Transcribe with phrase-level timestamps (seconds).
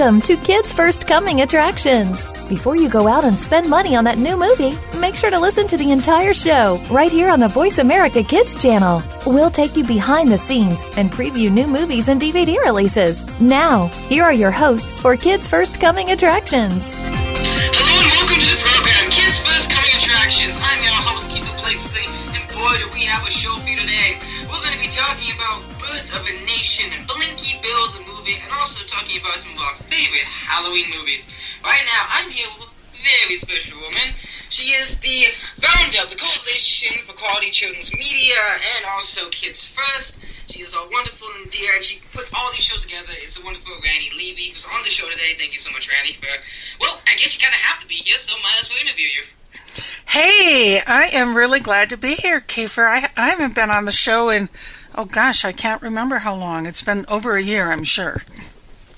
[0.00, 2.24] Welcome to Kids First Coming Attractions.
[2.48, 5.66] Before you go out and spend money on that new movie, make sure to listen
[5.66, 9.02] to the entire show right here on the Voice America Kids channel.
[9.26, 13.28] We'll take you behind the scenes and preview new movies and DVD releases.
[13.42, 16.80] Now, here are your hosts for Kids First Coming Attractions.
[16.96, 20.56] Hello and welcome to the program, Kids First Coming Attractions.
[20.64, 22.08] I'm your host, Kiefer Blakeslee,
[22.40, 24.16] and boy, do we have a show for you today.
[24.48, 28.38] We're going to be talking about Birth of a Nation and Blinky Bill the movie,
[28.38, 31.26] and also talking about some of our favorite Halloween movies.
[31.66, 34.14] Right now, I'm here with a very special woman.
[34.54, 35.26] She is the
[35.58, 38.38] founder of the Coalition for Quality Children's Media
[38.78, 40.22] and also Kids First.
[40.46, 43.10] She is all wonderful and dear, and she puts all these shows together.
[43.18, 45.34] It's a wonderful Ranny Levy, who's on the show today.
[45.34, 46.30] Thank you so much, Ranny, for,
[46.78, 49.10] well, I guess you kind of have to be here, so might as well interview
[49.10, 49.26] you.
[50.06, 52.86] Hey, I am really glad to be here, Kiefer.
[52.86, 54.48] I, I haven't been on the show in,
[54.94, 56.66] oh gosh, I can't remember how long.
[56.66, 58.22] It's been over a year, I'm sure.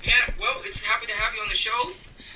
[0.03, 1.89] Yeah, well, it's happy to have you on the show.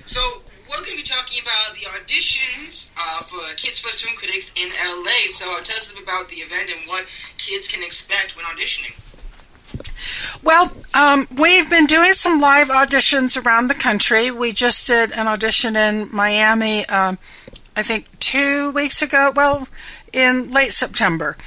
[0.06, 4.52] So, we're going to be talking about the auditions uh, for Kids First Film Critics
[4.56, 5.30] in LA.
[5.30, 7.06] So, tell us about the event and what
[7.38, 8.96] kids can expect when auditioning.
[10.44, 14.32] Well, um, we've been doing some live auditions around the country.
[14.32, 17.18] We just did an audition in Miami, um,
[17.76, 19.68] I think two weeks ago, well,
[20.14, 21.38] in late September.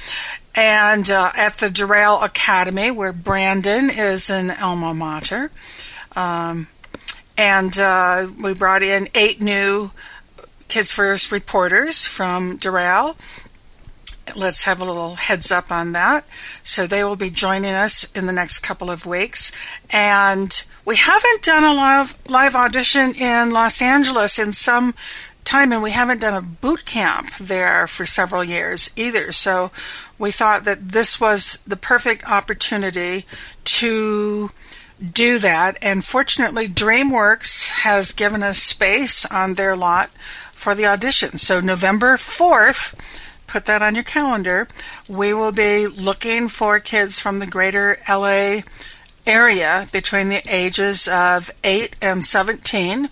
[0.53, 5.51] And uh, at the Doral Academy, where Brandon is an alma mater.
[6.15, 6.67] Um,
[7.37, 9.91] and uh, we brought in eight new
[10.67, 13.15] Kids First reporters from Doral
[14.35, 16.25] let's have a little heads up on that.
[16.63, 19.51] So they will be joining us in the next couple of weeks.
[19.89, 24.93] And we haven't done a live, live audition in Los Angeles in some
[25.43, 29.31] time, and we haven't done a boot camp there for several years either.
[29.31, 29.71] So
[30.21, 33.25] we thought that this was the perfect opportunity
[33.63, 34.51] to
[35.01, 35.79] do that.
[35.81, 40.11] And fortunately, DreamWorks has given us space on their lot
[40.51, 41.39] for the audition.
[41.39, 42.93] So November 4th,
[43.47, 44.67] put that on your calendar.
[45.09, 48.61] We will be looking for kids from the greater LA
[49.25, 53.09] area between the ages of 8 and 17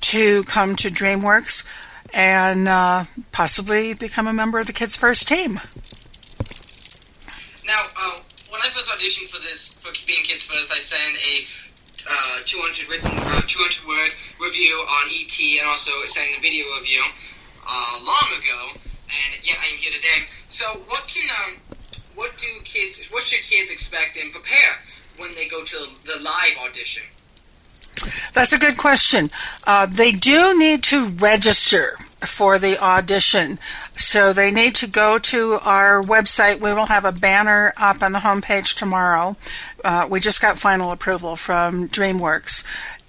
[0.00, 1.66] to come to DreamWorks
[2.14, 5.60] and uh, possibly become a member of the Kids First team.
[7.68, 8.16] Now, uh,
[8.48, 11.44] when I first auditioned for this, for being Kids First, I sent a
[12.08, 17.04] uh, 200 written, uh, 200 word review on ET and also sent a video review
[17.68, 20.24] uh, long ago and yet I am here today.
[20.48, 21.56] So, what can um,
[22.14, 24.80] what do kids, what should kids expect and prepare
[25.18, 27.02] when they go to the live audition?
[28.32, 29.28] That's a good question.
[29.66, 33.58] Uh, they do need to register for the audition.
[33.96, 36.60] So they need to go to our website.
[36.60, 39.36] We will have a banner up on the homepage tomorrow.
[39.84, 42.64] Uh, we just got final approval from DreamWorks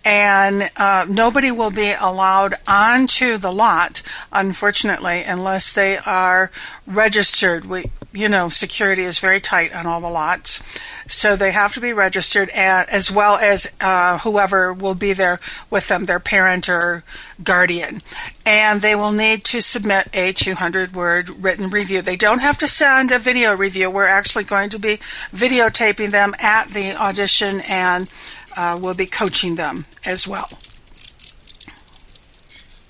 [0.10, 6.50] and uh, nobody will be allowed onto the lot, unfortunately, unless they are
[6.88, 7.64] registered.
[7.66, 10.64] We, you know, security is very tight on all the lots,
[11.08, 15.40] so they have to be registered, as well as uh, whoever will be there
[15.70, 17.04] with them, their parent or
[17.44, 18.02] guardian,
[18.48, 22.02] and they will need to submit a 200-word written review.
[22.02, 23.92] They don't have to send a video review.
[23.92, 24.98] We're actually going to be
[25.28, 28.12] videotaping them at the audition and
[28.58, 30.48] uh, will be coaching them as well.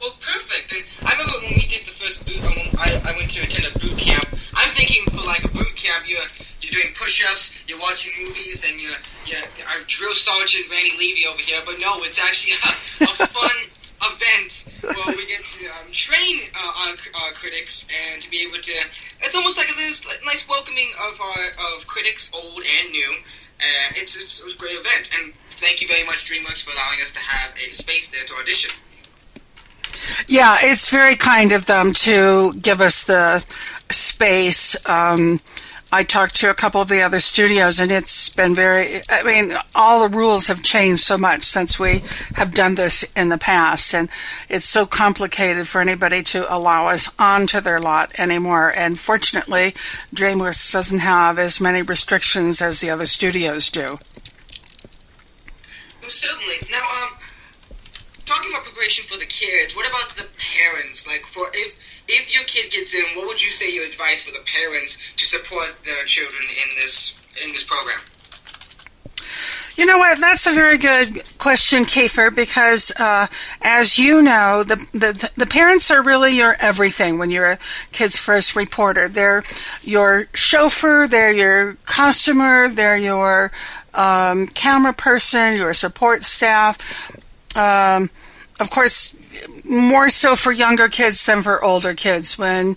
[0.02, 0.72] Well, perfect.
[1.06, 2.40] I remember when we did the first boot.
[2.40, 4.26] Um, I, I went to attend a boot camp.
[4.56, 6.24] I'm thinking for like a boot camp, you're
[6.62, 9.44] you're doing push-ups, you're watching movies, and you're you're
[9.76, 11.60] our drill sergeant Ranny Levy over here.
[11.66, 13.58] But no, it's actually a, a fun
[14.00, 18.56] event where we get to um, train uh, our, our, critics and to be able
[18.56, 18.72] to.
[19.22, 23.16] It's almost like a nice, nice welcoming of our of critics, old and new.
[23.60, 26.72] Uh, it's, it's, it was a great event, and thank you very much, DreamWorks, for
[26.72, 28.72] allowing us to have a space there to audition.
[30.28, 33.40] Yeah, it's very kind of them to give us the
[33.90, 34.78] space.
[34.88, 35.40] Um,
[35.92, 39.02] I talked to a couple of the other studios, and it's been very.
[39.10, 42.04] I mean, all the rules have changed so much since we
[42.36, 44.08] have done this in the past, and
[44.50, 48.72] it's so complicated for anybody to allow us onto their lot anymore.
[48.76, 49.72] And fortunately,
[50.14, 53.98] DreamWorks doesn't have as many restrictions as the other studios do.
[56.02, 56.54] Well, certainly.
[56.70, 57.18] Now, um,
[58.26, 61.08] talking about preparation for the kids, what about the parents?
[61.08, 64.32] Like, for if if your kid gets in, what would you say your advice for
[64.32, 68.00] the parents to support their children in this in this program?
[69.76, 70.20] You know what?
[70.20, 73.28] That's a very good question, Kiefer, because uh,
[73.62, 77.60] as you know, the, the the parents are really your everything when you're a
[77.94, 79.08] kid's first reporter.
[79.08, 79.44] They're
[79.82, 83.54] your chauffeur, they're your customer, they're your
[83.94, 86.76] um, camera person, your support staff.
[87.56, 88.10] Um,
[88.60, 89.16] of course,
[89.64, 92.38] more so for younger kids than for older kids.
[92.38, 92.76] When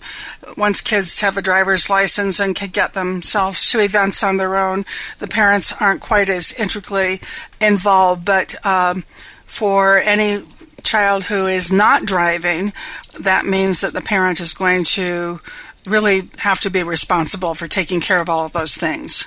[0.55, 4.85] once kids have a driver's license and can get themselves to events on their own,
[5.19, 7.19] the parents aren't quite as intricately
[7.59, 8.25] involved.
[8.25, 9.03] But um,
[9.45, 10.43] for any
[10.83, 12.73] child who is not driving,
[13.19, 15.39] that means that the parent is going to
[15.87, 19.23] really have to be responsible for taking care of all of those things.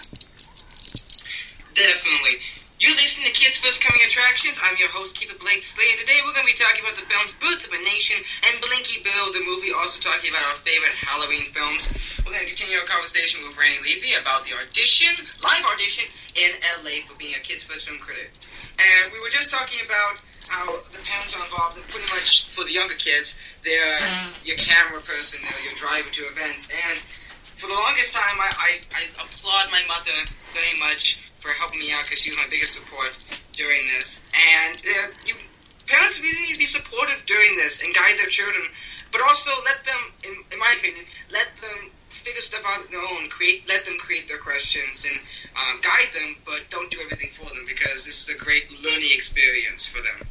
[1.74, 2.38] Definitely.
[2.76, 4.60] You're listening to Kids First Coming Attractions.
[4.60, 7.32] I'm your host, Kiefer Blakeslee, and today we're going to be talking about the films
[7.40, 11.48] Birth of a Nation and Blinky Bill, the movie, also talking about our favorite Halloween
[11.56, 11.88] films.
[12.20, 15.08] We're going to continue our conversation with Brandy Levy about the audition,
[15.40, 16.04] live audition,
[16.36, 16.52] in
[16.84, 18.28] LA for being a Kids First film critic.
[18.76, 20.20] And we were just talking about
[20.52, 24.36] how the parents are involved, and pretty much for the younger kids, they're mm.
[24.44, 26.68] your camera person, they're your driver to events.
[26.68, 27.00] And
[27.40, 31.92] for the longest time, I, I, I applaud my mother very much for helping me
[31.92, 33.12] out because she was my biggest support
[33.52, 34.30] during this.
[34.34, 35.34] And uh, you,
[35.86, 38.64] parents really need to be supportive during this and guide their children,
[39.12, 43.00] but also let them, in, in my opinion, let them figure stuff out on their
[43.00, 43.28] own.
[43.28, 45.20] Create, let them create their questions and
[45.54, 49.10] uh, guide them, but don't do everything for them because this is a great learning
[49.12, 50.26] experience for them.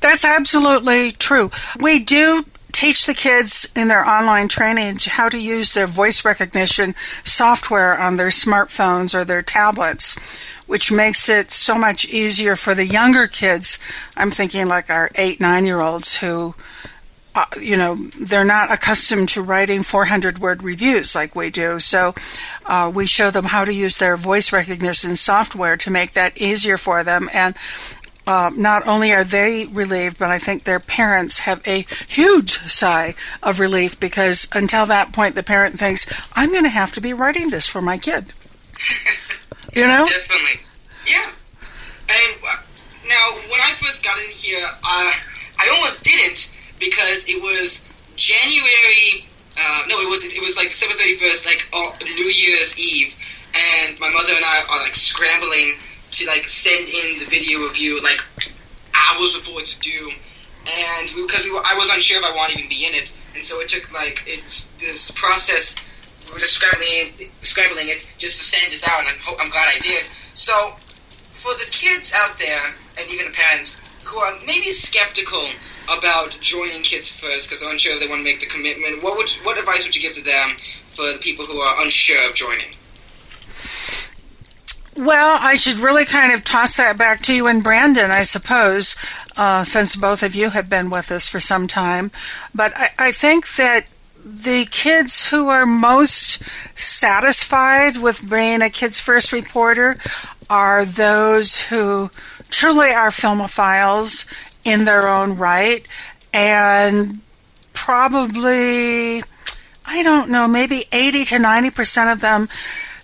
[0.00, 1.50] That's absolutely true.
[1.80, 2.46] We do
[2.76, 6.94] teach the kids in their online training how to use their voice recognition
[7.24, 10.14] software on their smartphones or their tablets,
[10.66, 13.78] which makes it so much easier for the younger kids.
[14.14, 16.54] I'm thinking like our eight, nine year olds who,
[17.34, 21.78] uh, you know, they're not accustomed to writing 400 word reviews like we do.
[21.78, 22.14] So
[22.66, 26.76] uh, we show them how to use their voice recognition software to make that easier
[26.76, 27.30] for them.
[27.32, 27.56] And
[28.26, 33.14] uh, not only are they relieved, but I think their parents have a huge sigh
[33.42, 37.12] of relief because until that point, the parent thinks, I'm going to have to be
[37.12, 38.32] writing this for my kid.
[39.74, 40.06] you know?
[40.06, 40.66] Definitely.
[41.06, 41.30] Yeah.
[42.08, 42.56] And uh,
[43.08, 45.12] now, when I first got in here, uh,
[45.58, 49.26] I almost didn't because it was January.
[49.58, 53.16] Uh, no, it was it was like December thirty first, like oh, New Year's Eve,
[53.54, 55.74] and my mother and I are like scrambling
[56.16, 58.24] to like send in the video review like
[58.94, 60.10] hours before it's due,
[60.64, 63.12] and because we, were, I was unsure if I wanted to even be in it,
[63.34, 65.76] and so it took like it's this process.
[66.26, 69.50] We were just scrambling, scrambling it just to send this out, and I'm, ho- I'm
[69.50, 70.08] glad I did.
[70.34, 70.74] So,
[71.38, 75.44] for the kids out there, and even the parents who are maybe skeptical
[75.92, 79.16] about joining Kids First because they're unsure if they want to make the commitment, what
[79.16, 80.56] would what advice would you give to them
[80.90, 82.70] for the people who are unsure of joining?
[84.98, 88.96] Well, I should really kind of toss that back to you and Brandon, I suppose,
[89.36, 92.10] uh, since both of you have been with us for some time.
[92.54, 93.86] But I, I think that
[94.24, 96.42] the kids who are most
[96.74, 99.96] satisfied with being a Kids First reporter
[100.48, 102.08] are those who
[102.48, 105.86] truly are filmophiles in their own right
[106.32, 107.20] and
[107.72, 109.22] probably,
[109.84, 112.48] I don't know, maybe 80 to 90% of them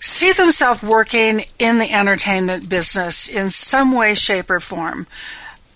[0.02, 5.06] see themselves working in the entertainment business in some way, shape, or form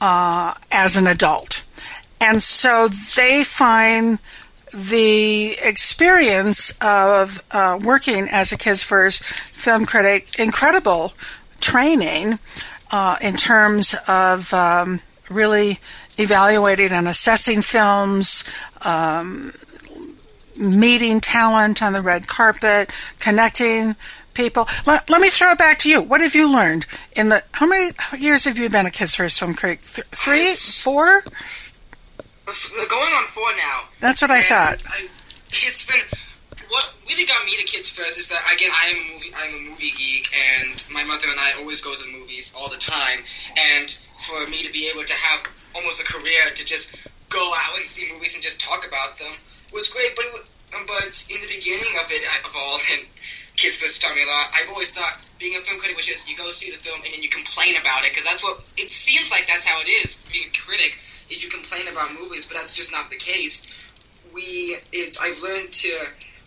[0.00, 1.64] uh, as an adult.
[2.20, 4.18] And so they find
[4.74, 11.12] the experience of uh, working as a Kids First film critic incredible
[11.60, 12.38] training
[12.90, 15.78] uh, in terms of um, really
[16.18, 18.44] evaluating and assessing films,
[18.84, 19.50] um,
[20.58, 23.96] meeting talent on the red carpet, connecting
[24.34, 24.68] people.
[24.86, 26.02] Let, let, me throw it back to you.
[26.02, 26.86] What have you learned
[27.16, 27.42] in the?
[27.52, 29.80] How many years have you been a Kids First Film Critic?
[29.80, 31.22] Th- three, four?
[32.46, 33.84] Going on four now.
[34.00, 34.82] That's what I thought.
[34.86, 35.08] I,
[35.50, 36.00] it's been
[36.70, 39.54] what really got me to Kids First is that again I am a movie I'm
[39.54, 42.76] a movie geek and my mother and I always go to the movies all the
[42.76, 43.20] time
[43.74, 43.90] and
[44.26, 47.86] for me to be able to have almost a career to just go out and
[47.86, 49.32] see movies and just talk about them
[49.72, 50.14] was great.
[50.16, 50.26] But
[50.86, 53.06] but in the beginning of it of all and
[53.56, 54.52] taught me a lot.
[54.54, 57.12] I've always thought being a film critic was just you go see the film and
[57.12, 59.46] then you complain about it because that's what it seems like.
[59.46, 61.00] That's how it is being a critic.
[61.30, 63.66] Is you complain about movies, but that's just not the case.
[64.32, 65.90] We it's I've learned to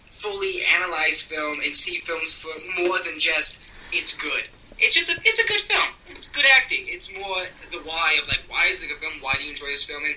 [0.05, 4.43] fully analyze film and see films for more than just it's good.
[4.77, 5.89] It's just a, it's a good film.
[6.07, 6.85] It's good acting.
[6.87, 9.13] It's more the why of like why is it a good film?
[9.21, 10.03] Why do you enjoy this film?
[10.05, 10.15] And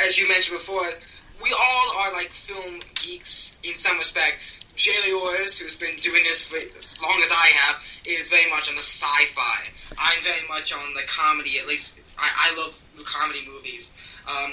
[0.00, 0.86] as you mentioned before,
[1.42, 4.66] we all are like film geeks in some respect.
[4.76, 8.68] Jerry Orris, who's been doing this for as long as I have, is very much
[8.68, 9.68] on the sci-fi.
[9.98, 11.58] I'm very much on the comedy.
[11.58, 13.92] At least I, I love the comedy movies.
[14.28, 14.52] Um,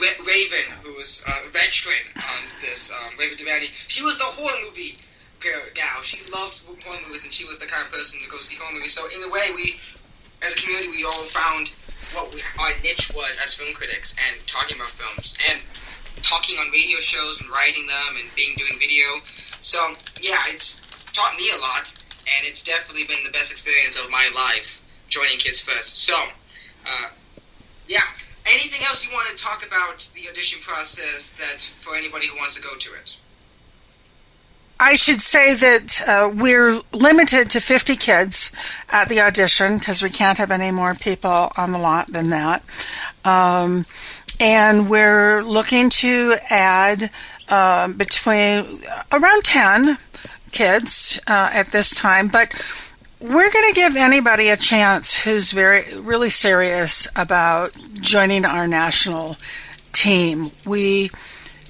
[0.00, 4.96] Ra- Raven, who's a veteran on this, um, Raven Devani, she was the horror movie
[5.40, 6.02] girl, gal.
[6.02, 8.74] She loved horror movies, and she was the kind of person to go see horror
[8.74, 8.92] movies.
[8.92, 9.78] So in a way, we,
[10.42, 11.70] as a community, we all found
[12.14, 15.60] what we, our niche was as film critics and talking about films and
[16.22, 19.06] talking on radio shows and writing them and being doing video.
[19.60, 19.78] So
[20.20, 20.80] yeah, it's
[21.12, 21.92] taught me a lot,
[22.36, 25.98] and it's definitely been the best experience of my life joining Kids First.
[25.98, 26.14] So,
[26.86, 27.08] uh,
[27.86, 28.04] yeah.
[28.46, 32.54] Anything else you want to talk about the audition process that for anybody who wants
[32.54, 33.16] to go to it?
[34.80, 38.52] I should say that uh, we're limited to 50 kids
[38.90, 42.62] at the audition because we can't have any more people on the lot than that.
[43.24, 43.84] Um,
[44.40, 47.10] and we're looking to add
[47.48, 48.80] uh, between
[49.12, 49.98] around 10
[50.52, 52.52] kids uh, at this time, but
[53.20, 59.36] we're going to give anybody a chance who's very really serious about joining our national
[59.92, 60.50] team.
[60.64, 61.10] We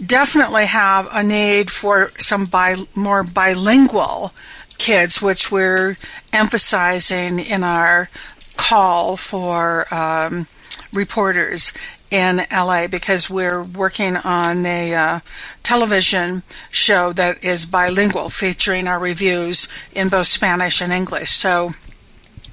[0.05, 4.33] definitely have a need for some bi- more bilingual
[4.77, 5.97] kids, which we're
[6.33, 8.11] emphasizing in our
[8.57, 10.47] call for um,
[10.93, 11.73] reporters
[12.11, 15.21] in LA because we're working on a uh,
[15.63, 21.31] television show that is bilingual, featuring our reviews in both Spanish and English.
[21.31, 21.75] So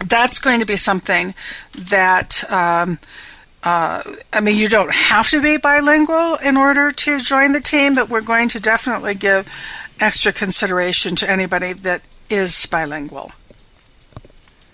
[0.05, 1.33] that's going to be something
[1.77, 2.49] that.
[2.51, 2.99] Um,
[3.63, 7.95] uh, I mean, you don't have to be bilingual in order to join the team,
[7.95, 9.51] but we're going to definitely give
[9.99, 13.31] extra consideration to anybody that is bilingual.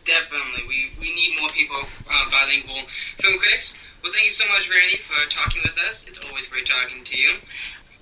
[0.04, 0.64] Definitely.
[0.68, 1.78] We, we need more people,
[2.10, 3.91] uh, bilingual film critics.
[4.04, 6.08] Well, thank you so much, Ranny, for talking with us.
[6.08, 7.38] It's always great talking to you.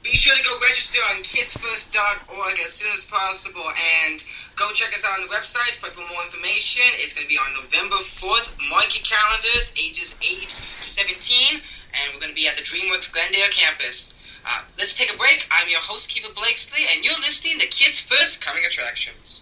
[0.02, 3.68] Be sure to go register on kidsfirst.org as soon as possible
[4.08, 4.24] and
[4.56, 6.88] go check us out on the website for more information.
[7.04, 8.48] It's going to be on November 4th.
[8.70, 13.52] Mark calendars, ages 8 to 17, and we're going to be at the DreamWorks Glendale
[13.52, 14.16] campus.
[14.46, 15.46] Uh, let's take a break.
[15.52, 19.42] I'm your host, Kiefer Blakesley, and you're listening to Kids First Coming Attractions.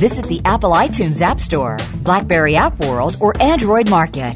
[0.00, 4.34] Visit the Apple iTunes App Store, Blackberry App World, or Android Market.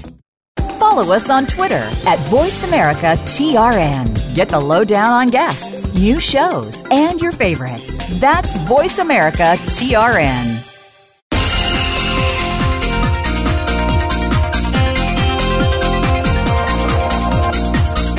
[0.79, 4.35] Follow us on Twitter at VoiceAmericaTRN.
[4.35, 7.99] Get the lowdown on guests, new shows, and your favorites.
[8.21, 10.71] That's Voice America TRN.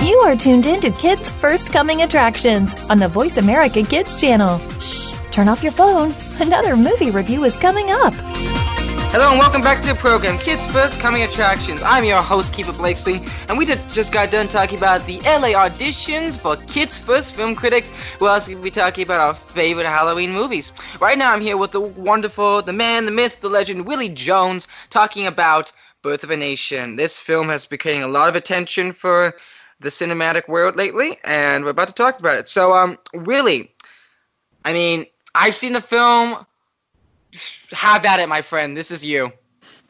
[0.03, 4.57] You are tuned in to Kids First Coming Attractions on the Voice America Kids channel.
[4.79, 6.15] Shh, turn off your phone.
[6.39, 8.13] Another movie review is coming up.
[8.13, 11.81] Hello and welcome back to the program, Kids First Coming Attractions.
[11.81, 16.37] I'm your host, Kiefer Blakesley, and we just got done talking about the LA auditions
[16.37, 17.89] for Kids First Film Critics.
[18.19, 20.73] We're also going to be talking about our favorite Halloween movies.
[20.99, 24.67] Right now, I'm here with the wonderful, the man, the myth, the legend, Willie Jones,
[24.89, 26.97] talking about Birth of a Nation.
[26.97, 29.37] This film has been getting a lot of attention for
[29.79, 32.49] the cinematic world lately, and we're about to talk about it.
[32.49, 33.71] So, um, really,
[34.65, 36.45] I mean, I've seen the film.
[37.71, 38.77] Have at it, my friend.
[38.77, 39.31] This is you.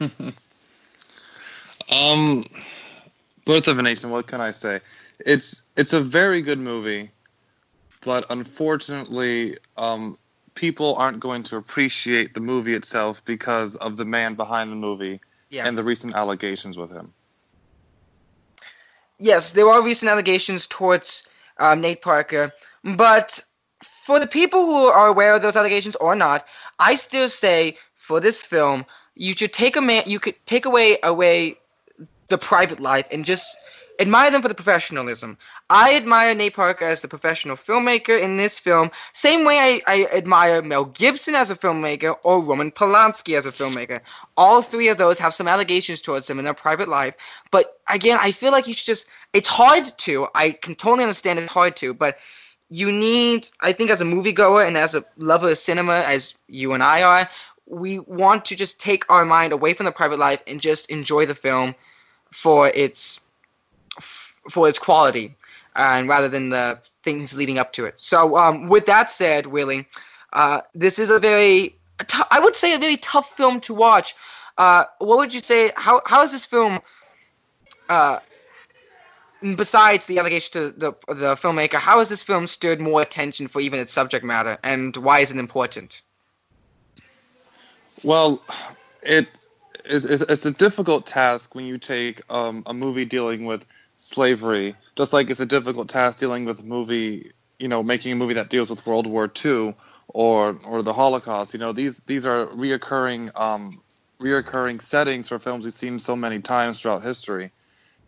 [1.92, 2.44] um,
[3.44, 4.10] Birth of a Nation.
[4.10, 4.80] What can I say?
[5.24, 7.10] It's it's a very good movie,
[8.04, 10.18] but unfortunately, um,
[10.54, 15.20] people aren't going to appreciate the movie itself because of the man behind the movie
[15.50, 15.66] Yeah.
[15.66, 17.12] and the recent allegations with him.
[19.18, 22.52] yes, there are recent allegations towards um, Nate Parker,
[22.96, 23.42] but
[24.06, 26.46] for the people who are aware of those allegations or not,
[26.78, 28.86] I still say for this film,
[29.16, 31.58] you should take a man, you could take away away
[32.28, 33.56] the private life and just
[33.98, 35.36] admire them for the professionalism.
[35.70, 40.06] I admire Nate Parker as the professional filmmaker in this film, same way I, I
[40.14, 44.00] admire Mel Gibson as a filmmaker or Roman Polanski as a filmmaker.
[44.36, 47.16] All three of those have some allegations towards them in their private life,
[47.50, 51.40] but again, I feel like you should just, it's hard to, I can totally understand
[51.40, 52.18] it's hard to, but
[52.70, 56.72] you need, I think, as a moviegoer and as a lover of cinema, as you
[56.72, 57.30] and I are,
[57.66, 61.26] we want to just take our mind away from the private life and just enjoy
[61.26, 61.74] the film
[62.32, 63.20] for its
[64.00, 65.34] for its quality,
[65.74, 67.94] and rather than the things leading up to it.
[67.98, 69.86] So, um, with that said, Willie,
[70.32, 71.74] uh, this is a very,
[72.30, 74.14] I would say, a very tough film to watch.
[74.58, 75.72] Uh, what would you say?
[75.76, 76.80] How how is this film?
[79.42, 83.60] Besides the allegation to the the filmmaker, how has this film stirred more attention for
[83.60, 86.02] even its subject matter, and why is it important?
[88.02, 88.42] Well,
[89.02, 89.28] it
[89.84, 93.66] is it's a difficult task when you take um, a movie dealing with
[93.96, 98.34] slavery, just like it's a difficult task dealing with movie, you know, making a movie
[98.34, 99.74] that deals with World War II
[100.08, 101.52] or or the Holocaust.
[101.52, 103.80] You know, these these are reoccurring um,
[104.20, 107.50] reoccurring settings for films we've seen so many times throughout history,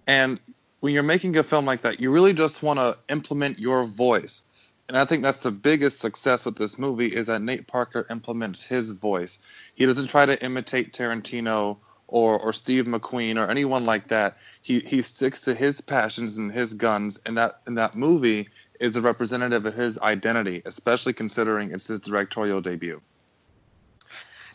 [0.07, 0.39] and
[0.81, 4.43] when you're making a film like that, you really just want to implement your voice.
[4.89, 8.65] And I think that's the biggest success with this movie is that Nate Parker implements
[8.65, 9.39] his voice.
[9.75, 14.39] He doesn't try to imitate Tarantino or, or Steve McQueen or anyone like that.
[14.63, 18.49] He he sticks to his passions and his guns, and that and that movie
[18.81, 23.03] is a representative of his identity, especially considering it's his directorial debut.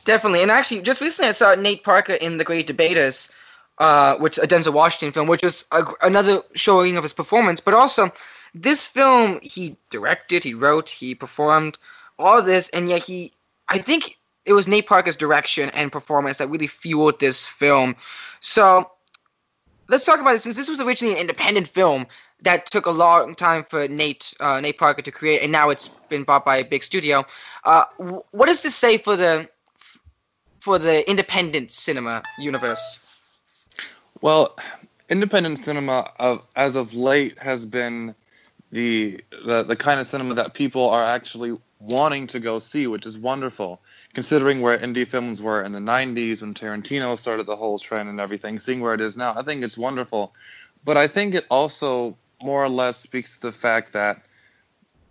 [0.06, 3.30] Definitely, and actually, just recently I saw Nate Parker in The Great Debaters,
[3.80, 7.60] uh, which a Denzel Washington film, which was a, another showing of his performance.
[7.60, 8.12] But also,
[8.54, 11.78] this film he directed, he wrote, he performed
[12.20, 13.34] all this, and yet he,
[13.70, 17.96] I think it was Nate Parker's direction and performance that really fueled this film.
[18.40, 18.92] So
[19.88, 20.44] let's talk about this.
[20.44, 22.06] Since this was originally an independent film
[22.42, 25.88] that took a long time for Nate uh, Nate Parker to create, and now it's
[26.10, 27.26] been bought by a big studio.
[27.64, 27.86] Uh,
[28.32, 29.50] what does this say for the
[30.60, 33.13] for the independent cinema universe?
[34.24, 34.56] Well,
[35.10, 38.16] independent cinema of, as of late has been
[38.72, 43.06] the, the the kind of cinema that people are actually wanting to go see, which
[43.06, 43.82] is wonderful
[44.14, 48.22] considering where indie films were in the 90s when Tarantino started the whole trend and
[48.22, 50.34] everything, seeing where it is now, I think it's wonderful.
[50.86, 54.22] But I think it also more or less speaks to the fact that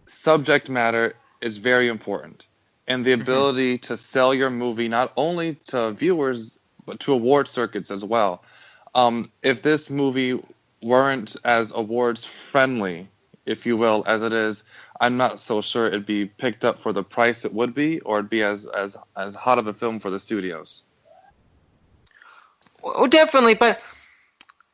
[0.06, 2.46] subject matter is very important.
[2.88, 3.20] And the mm-hmm.
[3.20, 3.92] ability mm-hmm.
[3.92, 8.42] to sell your movie not only to viewers, but to award circuits as well.
[8.94, 10.40] Um, if this movie
[10.82, 13.08] weren't as awards friendly,
[13.46, 14.64] if you will, as it is,
[15.00, 18.18] I'm not so sure it'd be picked up for the price it would be, or
[18.18, 20.84] it'd be as as as hot of a film for the studios.
[22.82, 23.80] Well, definitely, but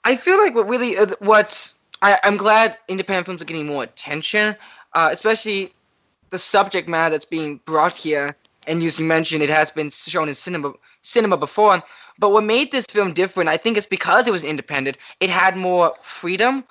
[0.04, 3.84] I feel like what really uh, what I, am glad independent films are getting more
[3.84, 4.56] attention,
[4.94, 5.72] uh, especially
[6.30, 8.36] the subject matter that's being brought here.
[8.66, 11.82] And as you mentioned, it has been shown in cinema cinema before.
[12.18, 14.98] But what made this film different, I think, is because it was independent.
[15.20, 16.64] It had more freedom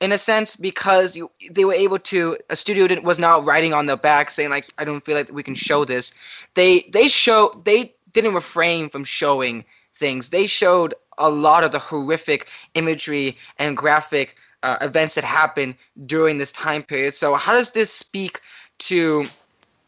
[0.00, 3.72] in a sense because you, they were able to a studio didn't, was not writing
[3.72, 6.12] on their back saying like I don't feel like we can show this.
[6.54, 10.28] They they show they didn't refrain from showing things.
[10.28, 15.76] They showed a lot of the horrific imagery and graphic uh, events that happened
[16.06, 17.14] during this time period.
[17.14, 18.40] So how does this speak
[18.78, 19.26] to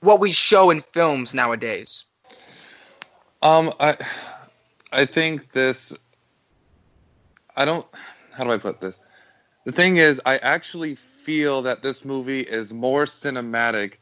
[0.01, 2.05] what we show in films nowadays?
[3.43, 3.97] Um, I
[4.93, 5.95] I think this.
[7.55, 7.87] I don't.
[8.33, 9.01] How do I put this?
[9.65, 13.95] The thing is, I actually feel that this movie is more cinematic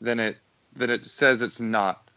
[0.00, 0.38] than it
[0.74, 2.08] than it says it's not.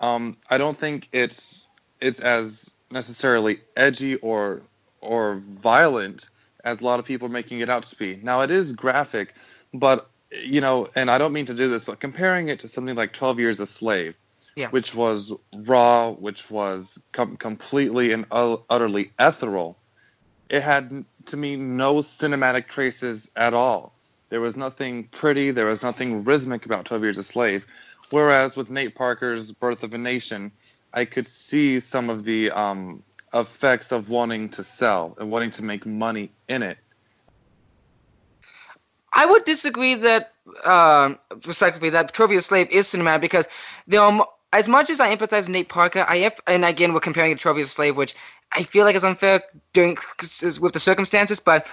[0.00, 1.68] Um, I don't think it's
[2.00, 4.62] it's as necessarily edgy or
[5.00, 6.28] or violent
[6.64, 8.20] as a lot of people are making it out to be.
[8.22, 9.34] Now it is graphic,
[9.72, 12.94] but you know, and I don't mean to do this, but comparing it to something
[12.94, 14.18] like Twelve Years a Slave,
[14.56, 14.68] yeah.
[14.68, 19.78] which was raw, which was com- completely and utterly ethereal,
[20.48, 23.94] it had to me no cinematic traces at all.
[24.28, 27.66] There was nothing pretty, there was nothing rhythmic about 12 Years a Slave.
[28.10, 30.52] Whereas with Nate Parker's Birth of a Nation,
[30.92, 35.64] I could see some of the um, effects of wanting to sell and wanting to
[35.64, 36.78] make money in it.
[39.12, 40.32] I would disagree that,
[40.64, 41.14] uh,
[41.46, 43.48] respectively, that 12 Years a Slave is cinematic because
[43.86, 47.00] there are as much as I empathize with Nate Parker, I have, and again we're
[47.00, 48.14] comparing it to 12 Years a Slave, which
[48.52, 49.96] I feel like is unfair during
[50.60, 51.68] with the circumstances, but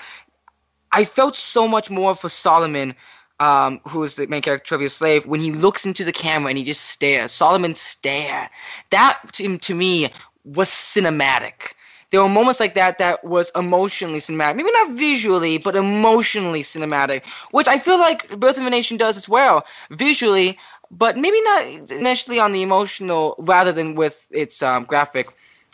[0.91, 2.95] I felt so much more for Solomon,
[3.39, 6.13] um, who is the main character, 12 Years a Slave, when he looks into the
[6.13, 7.31] camera and he just stares.
[7.31, 8.49] Solomon stare.
[8.91, 10.09] That to, to me
[10.45, 11.73] was cinematic.
[12.11, 14.55] there were moments like that that was emotionally cinematic.
[14.55, 19.17] Maybe not visually, but emotionally cinematic, which I feel like Birth of a Nation does
[19.17, 19.65] as well.
[19.91, 20.57] Visually,
[20.91, 25.27] but maybe not initially on the emotional rather than with its um, graphic.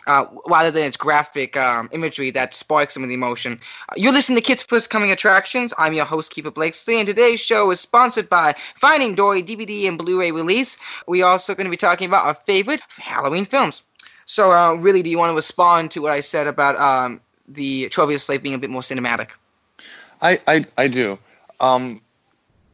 [0.08, 3.58] Uh, rather than its graphic um, imagery that sparks some of the emotion.
[3.88, 5.74] Uh, you're listening to Kids First Coming Attractions.
[5.78, 9.98] I'm your host, Kiefer Blakesley, and today's show is sponsored by Finding Dory DVD and
[9.98, 10.78] Blu ray release.
[11.08, 13.82] We are also going to be talking about our favorite Halloween films.
[14.26, 17.88] So, uh, really, do you want to respond to what I said about um, the
[17.88, 19.30] 12 Years a Slave being a bit more cinematic?
[20.22, 21.18] I, I, I do.
[21.58, 22.00] Um,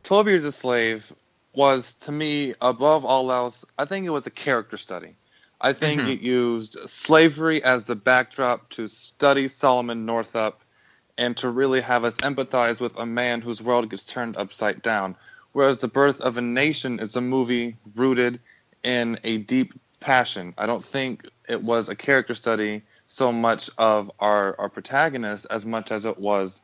[0.02, 1.10] 12 Years a Slave
[1.54, 5.14] was, to me, above all else, I think it was a character study.
[5.60, 6.10] I think mm-hmm.
[6.10, 10.60] it used slavery as the backdrop to study Solomon Northup
[11.16, 15.14] and to really have us empathize with a man whose world gets turned upside down.
[15.52, 18.40] Whereas The Birth of a Nation is a movie rooted
[18.82, 20.54] in a deep passion.
[20.58, 25.64] I don't think it was a character study so much of our, our protagonist as
[25.64, 26.62] much as it was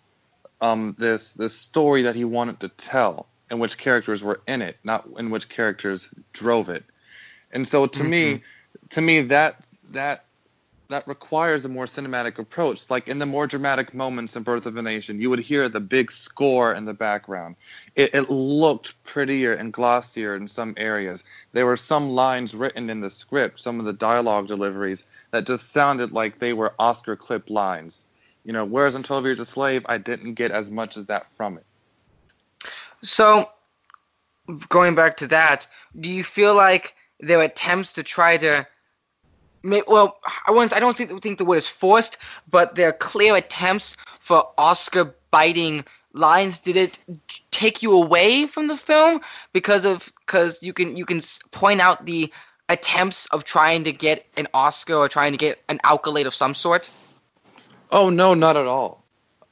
[0.61, 4.79] um, this this story that he wanted to tell and which characters were in it,
[4.85, 6.85] not in which characters drove it.
[7.53, 8.11] And so to mm-hmm.
[8.11, 8.43] me,
[8.91, 10.25] to me that that
[10.89, 12.89] that requires a more cinematic approach.
[12.89, 15.81] Like in the more dramatic moments in Birth of a Nation, you would hear the
[15.81, 17.57] big score in the background.
[17.95, 21.25] It, it, looked prettier and glossier in some areas.
[21.53, 25.73] There were some lines written in the script, some of the dialogue deliveries, that just
[25.73, 28.05] sounded like they were Oscar clip lines.
[28.45, 31.27] You know, whereas in 12 Years a Slave, I didn't get as much as that
[31.37, 31.67] from it.
[33.03, 33.51] So,
[34.69, 35.67] going back to that,
[35.99, 38.67] do you feel like their attempts to try to
[39.65, 44.49] well, I once I don't think, the word is forced, but their clear attempts for
[44.57, 46.61] Oscar biting lines.
[46.61, 46.99] Did it
[47.51, 49.21] take you away from the film
[49.53, 52.33] because of because you can you can point out the
[52.69, 56.55] attempts of trying to get an Oscar or trying to get an accolade of some
[56.55, 56.89] sort?
[57.91, 59.05] Oh no, not at all.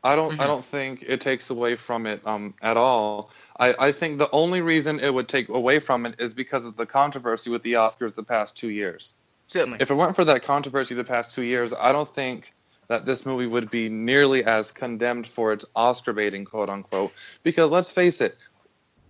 [0.06, 0.40] I don't mm-hmm.
[0.40, 3.30] I don't think it takes away from it um, at all.
[3.58, 6.76] I, I think the only reason it would take away from it is because of
[6.76, 9.16] the controversy with the Oscars the past two years.
[9.48, 9.78] Certainly.
[9.80, 12.52] If it weren't for that controversy the past two years, I don't think
[12.86, 17.12] that this movie would be nearly as condemned for its Oscar baiting, quote unquote.
[17.42, 18.38] Because let's face it,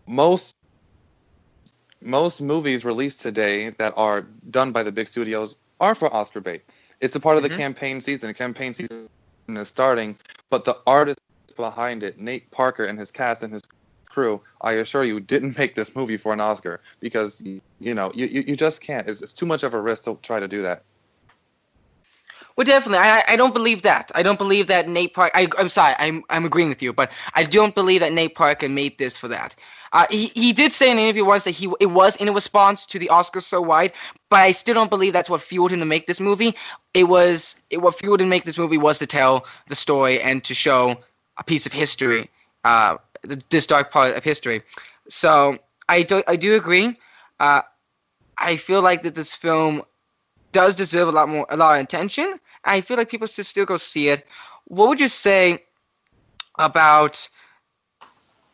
[0.07, 0.57] most
[2.01, 6.63] most movies released today that are done by the big studios are for Oscar bait.
[7.03, 7.59] It's a part of the mm-hmm.
[7.59, 8.29] campaign season.
[8.29, 9.11] The campaign season
[9.49, 10.19] is starting,
[10.51, 11.21] but the artist
[11.57, 13.63] behind it, Nate Parker and his cast and his
[14.09, 18.27] crew, I assure you, didn't make this movie for an Oscar because you know you,
[18.27, 19.09] you, just can't.
[19.09, 20.83] It's, it's too much of a risk to try to do that.
[22.57, 22.99] Well, definitely.
[22.99, 24.11] I, I don't believe that.
[24.15, 25.31] I don't believe that Nate Park.
[25.35, 25.95] I, I'm sorry.
[25.99, 29.29] I'm I'm agreeing with you, but I don't believe that Nate Parker made this for
[29.29, 29.55] that.
[29.93, 32.33] Uh, he, he did say in an interview once that he it was in a
[32.33, 33.95] response to the Oscars So White,
[34.31, 36.55] but I still don't believe that's what fueled him to make this movie.
[36.95, 40.21] It was it, what fueled him to make this movie was to tell the story
[40.21, 40.97] and to show
[41.37, 42.31] a piece of history.
[42.65, 42.97] Uh,
[43.51, 44.63] this dark part of history.
[45.09, 46.97] So I do I do agree.
[47.39, 47.63] Uh,
[48.39, 49.83] I feel like that this film
[50.53, 52.39] does deserve a lot more a lot of attention.
[52.65, 54.27] I feel like people should still go see it.
[54.65, 55.63] What would you say
[56.59, 57.29] about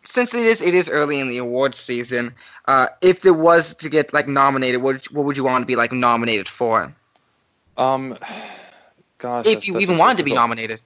[0.05, 2.35] since it is it is early in the awards season?
[2.67, 5.77] Uh, if there was to get like nominated, what what would you want to be
[5.77, 6.95] like nominated for?
[7.77, 8.19] Um,
[9.19, 10.81] gosh, if you even wanted to be nominated,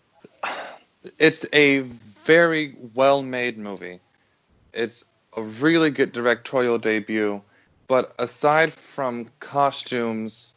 [1.18, 1.80] it's a
[2.24, 4.00] very well made movie.
[4.72, 5.04] It's
[5.36, 7.42] a really good directorial debut,
[7.88, 10.54] but aside from costumes,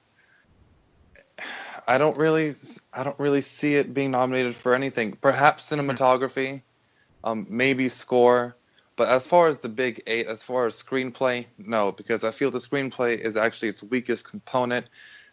[1.90, 2.54] I don't really
[2.94, 5.14] I don't really see it being nominated for anything.
[5.14, 6.62] Perhaps cinematography,
[7.24, 8.56] um, maybe score,
[8.96, 12.52] but as far as the big eight, as far as screenplay, no, because I feel
[12.52, 14.86] the screenplay is actually its weakest component.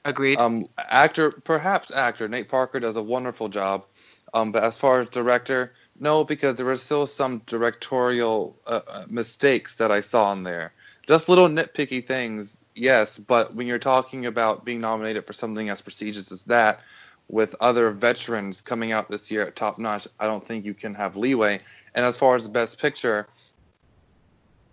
[0.06, 0.38] Agreed.
[0.38, 3.84] Um, actor, perhaps actor Nate Parker does a wonderful job,
[4.32, 9.04] um, but as far as director, no, because there were still some directorial uh, uh,
[9.10, 10.72] mistakes that I saw in there.
[11.06, 15.80] Just little nitpicky things, yes, but when you're talking about being nominated for something as
[15.80, 16.80] prestigious as that,
[17.28, 20.94] with other veterans coming out this year at top notch, I don't think you can
[20.94, 21.58] have leeway.
[21.94, 23.26] And as far as the best picture,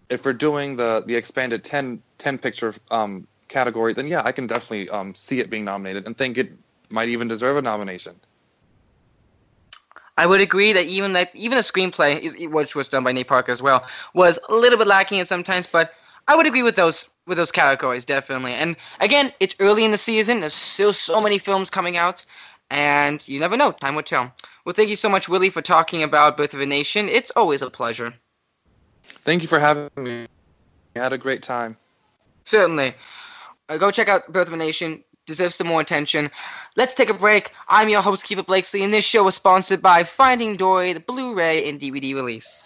[0.10, 4.46] if we're doing the the expanded 10, 10 picture um, category, then yeah, I can
[4.46, 6.52] definitely um, see it being nominated and think it
[6.90, 8.14] might even deserve a nomination.
[10.16, 13.28] I would agree that even that even the screenplay, is, which was done by Nate
[13.28, 15.66] Parker as well, was a little bit lacking at sometimes.
[15.66, 15.92] But
[16.28, 18.54] I would agree with those with those categories definitely.
[18.54, 20.40] And again, it's early in the season.
[20.42, 22.26] There's still so many films coming out,
[22.70, 23.72] and you never know.
[23.72, 24.34] Time will tell.
[24.66, 27.10] Well, thank you so much, Willie, for talking about Birth of a Nation.
[27.10, 28.14] It's always a pleasure.
[29.26, 30.28] Thank you for having me.
[30.96, 31.78] I had a great time.
[32.46, 32.94] Certainly.
[33.70, 35.04] Uh, go check out Birth of a Nation.
[35.26, 36.30] deserves some more attention.
[36.76, 37.52] Let's take a break.
[37.70, 41.34] I'm your host, Kiefer Blakesley, and this show is sponsored by Finding Dory, the Blu
[41.34, 42.66] ray and DVD release.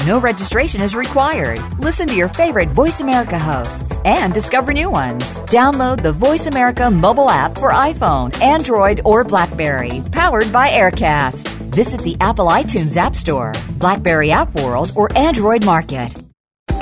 [0.07, 1.59] No registration is required.
[1.77, 5.23] Listen to your favorite Voice America hosts and discover new ones.
[5.41, 11.47] Download the Voice America mobile app for iPhone, Android, or Blackberry, powered by Aircast.
[11.71, 16.11] Visit the Apple iTunes App Store, Blackberry App World, or Android Market.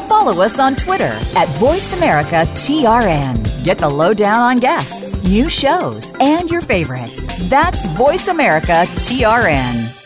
[0.07, 3.65] Follow us on Twitter at VoiceAmericaTRN.
[3.65, 7.27] Get the lowdown on guests, new shows, and your favorites.
[7.49, 9.98] That's VoiceAmericaTRN.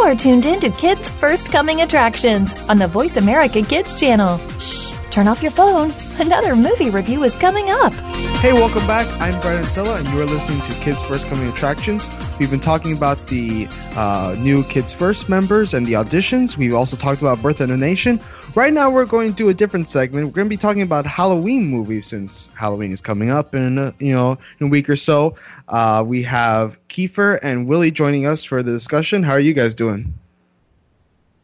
[0.00, 4.38] Are tuned in to Kids First Coming Attractions on the Voice America Kids channel.
[4.58, 5.92] Shh, turn off your phone.
[6.18, 7.92] Another movie review is coming up.
[8.40, 9.06] Hey, welcome back.
[9.20, 12.06] I'm Brian Silla, and you are listening to Kids First Coming Attractions.
[12.38, 16.56] We've been talking about the uh, new Kids First members and the auditions.
[16.56, 18.18] We've also talked about Birth of a Nation.
[18.56, 20.26] Right now, we're going to do a different segment.
[20.26, 23.94] We're going to be talking about Halloween movies since Halloween is coming up in a,
[24.00, 25.36] you know in a week or so.
[25.68, 29.22] Uh, we have Kiefer and Willie joining us for the discussion.
[29.22, 30.12] How are you guys doing?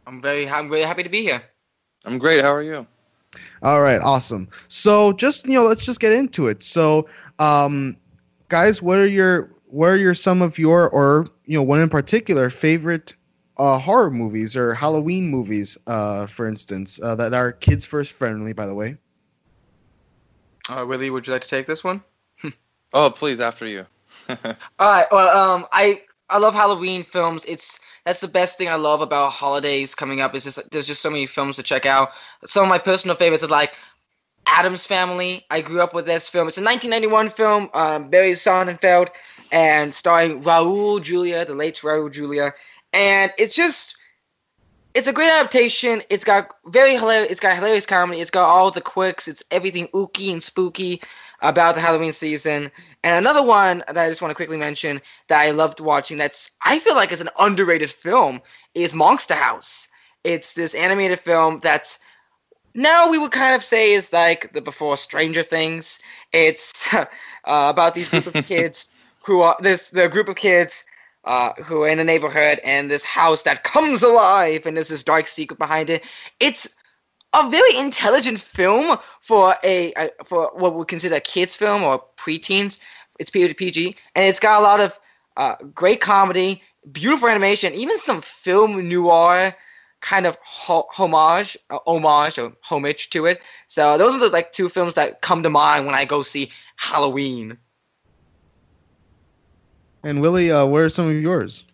[0.06, 1.44] I'm very, I'm very happy to be here.
[2.04, 2.42] I'm great.
[2.42, 2.86] How are you?
[3.62, 4.48] All right, awesome.
[4.66, 6.64] So just you know, let's just get into it.
[6.64, 7.06] So,
[7.38, 7.96] um,
[8.48, 11.88] guys, what are your what are your some of your or you know one in
[11.88, 13.14] particular favorite
[13.58, 18.52] uh, horror movies or Halloween movies, uh, for instance, uh, that are kids first friendly,
[18.52, 18.96] by the way?
[20.68, 22.02] Uh, Willie, would you like to take this one?
[22.92, 23.86] oh, please, after you.
[24.28, 24.36] All
[24.80, 25.06] right.
[25.10, 27.44] Well, um, I I love Halloween films.
[27.44, 30.34] It's that's the best thing I love about holidays coming up.
[30.34, 32.10] Is just there's just so many films to check out.
[32.44, 33.76] Some of my personal favorites are like
[34.46, 35.44] Addams Family.
[35.50, 36.48] I grew up with this film.
[36.48, 39.08] It's a 1991 film, um, Barry Sonnenfeld,
[39.52, 42.52] and starring Raul Julia, the late Raul Julia,
[42.96, 43.96] and it's just
[44.94, 46.00] it's a great adaptation.
[46.08, 47.30] It's got very hilarious.
[47.30, 48.20] It's got hilarious comedy.
[48.20, 49.28] It's got all the quirks.
[49.28, 51.02] It's everything ooky and spooky
[51.42, 52.70] about the Halloween season.
[53.04, 56.52] And another one that I just want to quickly mention that I loved watching that's
[56.64, 58.40] I feel like is an underrated film
[58.74, 59.88] is Monster House.
[60.24, 61.98] It's this animated film that's
[62.74, 66.00] now we would kind of say is like the before Stranger Things.
[66.32, 67.04] It's uh,
[67.44, 68.88] about these group of kids
[69.22, 70.84] who are this the group of kids
[71.26, 75.02] uh, who are in the neighborhood and this house that comes alive and there's this
[75.02, 76.04] dark secret behind it.
[76.40, 76.76] It's
[77.34, 82.02] a very intelligent film for a, a for what we consider a kids film or
[82.16, 82.80] preteens.
[83.18, 84.98] It's PG, and it's got a lot of
[85.36, 86.62] uh, great comedy,
[86.92, 89.54] beautiful animation, even some film noir
[90.00, 93.40] kind of ho- homage, uh, homage or homage to it.
[93.68, 96.50] So those are the like two films that come to mind when I go see
[96.76, 97.58] Halloween.
[100.06, 101.64] And Willie, uh, what are some of yours?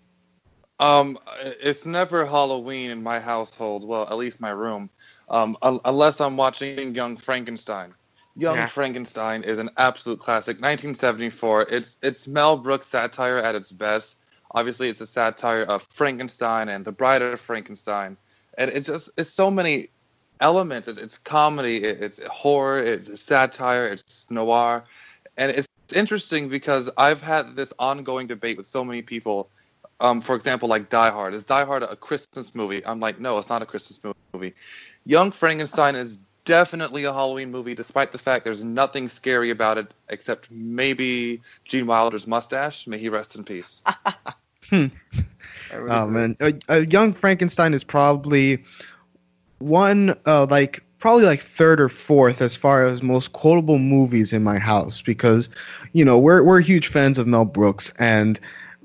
[0.80, 1.18] Um,
[1.60, 3.86] it's never Halloween in my household.
[3.86, 4.88] Well, at least my room
[5.28, 7.94] um, unless I'm watching Young Frankenstein.
[8.36, 8.66] Young yeah.
[8.66, 10.56] Frankenstein is an absolute classic.
[10.56, 11.66] 1974.
[11.68, 14.18] It's it's Mel Brooks satire at its best.
[14.52, 18.16] Obviously, it's a satire of Frankenstein and the Bride of Frankenstein,
[18.56, 19.88] and it just it's so many
[20.40, 20.88] elements.
[20.88, 24.84] It's, it's comedy, it's horror, it's satire, it's noir,
[25.36, 29.50] and it's interesting because I've had this ongoing debate with so many people.
[30.00, 31.34] Um, for example, like Die Hard.
[31.34, 32.84] Is Die Hard a Christmas movie?
[32.84, 34.00] I'm like, no, it's not a Christmas
[34.32, 34.54] movie.
[35.04, 39.92] Young Frankenstein is definitely a Halloween movie, despite the fact there's nothing scary about it
[40.08, 42.86] except maybe Gene Wilder's mustache.
[42.86, 43.82] May he rest in peace.
[44.68, 44.86] hmm.
[45.72, 48.64] Oh man, a, a, Young Frankenstein is probably
[49.58, 54.44] one uh, like probably like third or fourth as far as most quotable movies in
[54.44, 55.50] my house because
[55.94, 58.38] you know we're we're huge fans of Mel Brooks and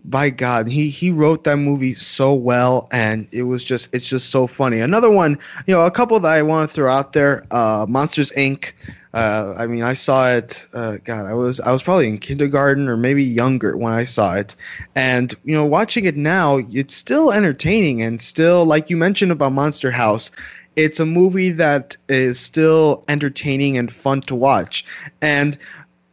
[0.08, 4.30] by God, he he wrote that movie so well, and it was just it's just
[4.30, 4.80] so funny.
[4.80, 8.32] Another one, you know, a couple that I want to throw out there, uh, Monsters
[8.32, 8.71] Inc.
[9.13, 10.65] Uh, I mean, I saw it.
[10.73, 14.36] Uh, God, I was I was probably in kindergarten or maybe younger when I saw
[14.36, 14.56] it,
[14.95, 19.51] and you know, watching it now, it's still entertaining and still, like you mentioned about
[19.51, 20.32] Monster House,
[20.77, 24.85] it's a movie that is still entertaining and fun to watch.
[25.21, 25.57] And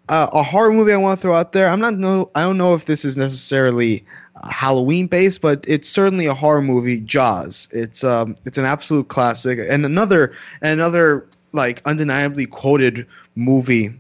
[0.09, 1.69] uh, a horror movie I want to throw out there.
[1.69, 2.31] I'm not no.
[2.35, 4.05] I don't know if this is necessarily
[4.37, 7.01] uh, Halloween based, but it's certainly a horror movie.
[7.01, 7.69] Jaws.
[7.73, 13.91] It's um it's an absolute classic and another another like undeniably quoted movie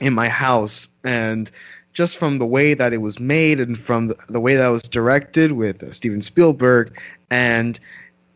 [0.00, 1.50] in my house and
[1.92, 4.82] just from the way that it was made and from the, the way that was
[4.82, 6.96] directed with uh, Steven Spielberg
[7.30, 7.80] and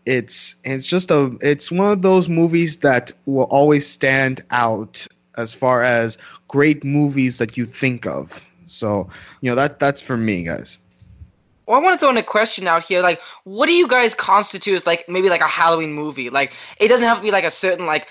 [0.07, 5.55] it's it's just a it's one of those movies that will always stand out as
[5.55, 8.45] far as great movies that you think of.
[8.65, 9.09] So,
[9.41, 10.79] you know, that that's for me, guys.
[11.67, 13.03] Well, I want to throw in a question out here.
[13.03, 16.31] Like, what do you guys constitute as like maybe like a Halloween movie?
[16.31, 18.09] Like, it doesn't have to be like a certain like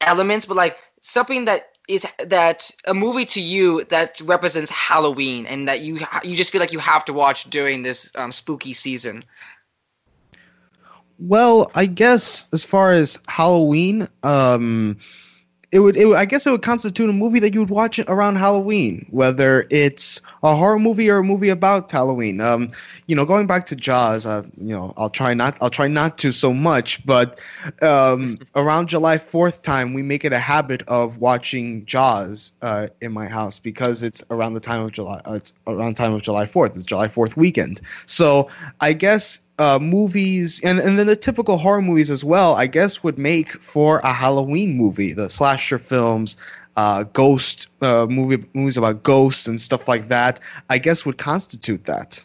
[0.00, 5.66] elements, but like something that is that a movie to you that represents Halloween and
[5.66, 9.24] that you you just feel like you have to watch during this um, spooky season.
[11.24, 14.96] Well, I guess as far as Halloween, um,
[15.70, 18.00] it would, it would, I guess it would constitute a movie that you would watch
[18.00, 22.40] around Halloween, whether it's a horror movie or a movie about Halloween.
[22.40, 22.72] Um,
[23.06, 26.18] you know, going back to Jaws, uh, you know, I'll try not, I'll try not
[26.18, 27.40] to so much, but
[27.82, 33.12] um, around July Fourth time, we make it a habit of watching Jaws uh, in
[33.12, 35.22] my house because it's around the time of July.
[35.24, 36.74] Uh, it's around time of July Fourth.
[36.74, 37.80] It's July Fourth weekend.
[38.06, 42.66] So I guess uh, movies and, and then the typical horror movies as well, I
[42.66, 45.12] guess would make for a Halloween movie.
[45.12, 46.36] The slasher films,
[46.76, 51.84] uh, ghost uh, movie movies about ghosts and stuff like that, I guess would constitute
[51.84, 52.22] that.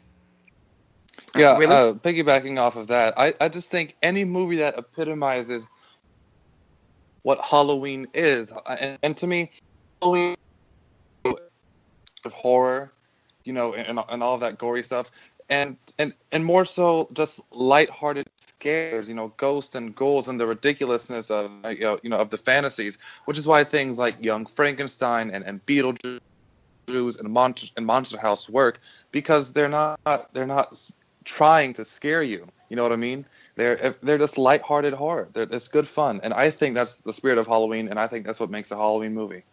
[1.35, 1.75] Yeah, really?
[1.75, 5.67] uh, piggybacking off of that, I, I just think any movie that epitomizes
[7.21, 9.51] what Halloween is, uh, and, and to me,
[10.01, 10.35] Halloween
[11.25, 12.91] of horror,
[13.43, 15.11] you know, and, and all of that gory stuff,
[15.49, 20.47] and and and more so just light-hearted scares, you know, ghosts and ghouls and the
[20.47, 24.23] ridiculousness of uh, you know, you know of the fantasies, which is why things like
[24.23, 26.19] Young Frankenstein and and Beetlejuice
[26.87, 28.79] and Monster and Monster House work
[29.11, 29.99] because they're not
[30.33, 30.79] they're not
[31.23, 32.47] trying to scare you.
[32.69, 33.25] You know what I mean?
[33.55, 35.29] They're they're just light-hearted horror.
[35.31, 38.25] They're, it's good fun, and I think that's the spirit of Halloween, and I think
[38.25, 39.43] that's what makes a Halloween movie.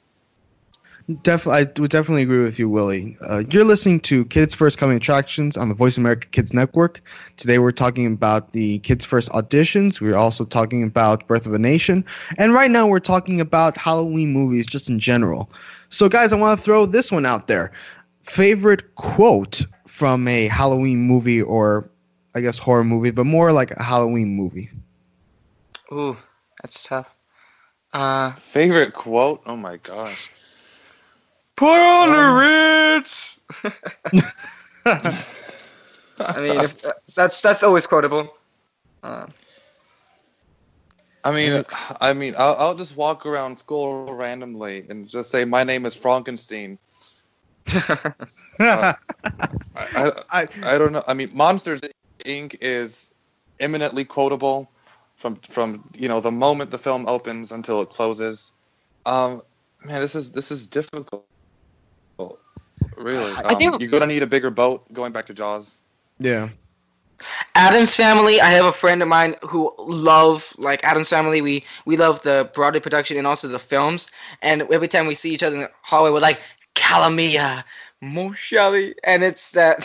[1.22, 3.14] Definitely, I would definitely agree with you, Willie.
[3.20, 7.02] Uh, you're listening to Kids First Coming Attractions on the Voice America Kids Network.
[7.36, 10.00] Today, we're talking about the Kids First auditions.
[10.00, 12.06] We're also talking about Birth of a Nation,
[12.38, 15.52] and right now, we're talking about Halloween movies just in general.
[15.90, 17.70] So, guys, I want to throw this one out there.
[18.22, 21.90] Favorite quote from a Halloween movie, or
[22.34, 24.70] I guess horror movie, but more like a Halloween movie.
[25.92, 26.16] Ooh,
[26.62, 27.14] that's tough.
[27.92, 29.42] Uh, favorite quote?
[29.44, 30.30] Oh my gosh.
[31.56, 32.22] Put on the
[32.96, 33.40] Ritz.
[34.86, 38.34] I mean, if, uh, that's that's always quotable.
[39.02, 39.26] Uh,
[41.24, 41.64] I mean,
[42.00, 45.94] I mean, I'll, I'll just walk around school randomly and just say, "My name is
[45.94, 46.78] Frankenstein."
[47.88, 48.12] uh,
[48.60, 51.02] I, I, I don't know.
[51.06, 51.80] I mean, Monsters
[52.24, 52.56] Inc.
[52.60, 53.10] is
[53.58, 54.70] eminently quotable
[55.16, 58.52] from from you know the moment the film opens until it closes.
[59.06, 59.42] Um,
[59.84, 61.26] man, this is this is difficult.
[62.96, 63.32] Really?
[63.32, 64.92] Um, I think you're gonna need a bigger boat.
[64.92, 65.76] Going back to Jaws.
[66.18, 66.48] Yeah.
[67.54, 68.40] Addams Family.
[68.40, 71.40] I have a friend of mine who love like Addams Family.
[71.40, 74.10] We we love the Broadway production and also the films.
[74.42, 76.40] And every time we see each other in the hallway, we're like
[76.74, 77.64] Calamia,
[78.00, 79.78] Moshelly, and it's that.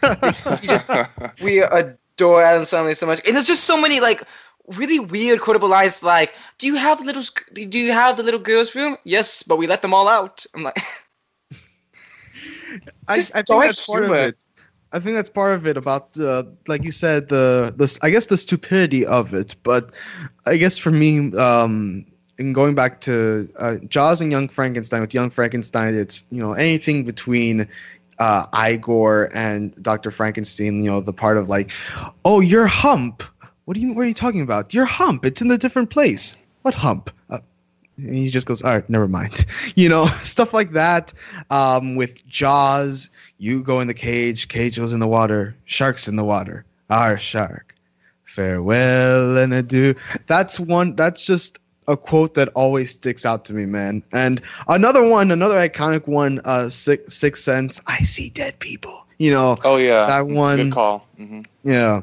[0.62, 0.88] we, just,
[1.42, 4.22] we adore Addams Family so much, and there's just so many like
[4.76, 7.24] really weird quotable lines like, "Do you have little?
[7.52, 8.96] Do you have the little girls' room?
[9.04, 10.78] Yes, but we let them all out." I'm like.
[13.08, 14.44] I, I think that's part of it.
[14.90, 18.26] I think that's part of it about uh, like you said the the I guess
[18.26, 19.98] the stupidity of it, but
[20.46, 22.06] I guess for me um
[22.38, 26.52] and going back to uh, Jaws and Young Frankenstein with Young Frankenstein it's you know
[26.52, 27.68] anything between
[28.18, 30.10] uh, Igor and Dr.
[30.10, 31.72] Frankenstein, you know, the part of like,
[32.24, 33.22] oh, your hump.
[33.64, 33.92] What do you?
[33.92, 34.72] What are you talking about?
[34.72, 35.24] Your hump.
[35.24, 36.34] It's in a different place.
[36.62, 37.10] What hump?
[37.28, 37.38] Uh,
[37.98, 39.44] and he just goes, all right, never mind.
[39.74, 41.12] You know, stuff like that.
[41.50, 46.16] Um, with Jaws, you go in the cage, cage goes in the water, sharks in
[46.16, 46.64] the water.
[46.90, 47.74] Our shark.
[48.24, 49.94] Farewell and adieu.
[50.26, 54.02] That's one, that's just a quote that always sticks out to me, man.
[54.12, 59.06] And another one, another iconic one, uh, Six, Sixth Sense, I see dead people.
[59.18, 60.06] You know, oh, yeah.
[60.06, 60.56] That one.
[60.56, 61.06] Good call.
[61.18, 61.42] Mm-hmm.
[61.62, 62.02] Yeah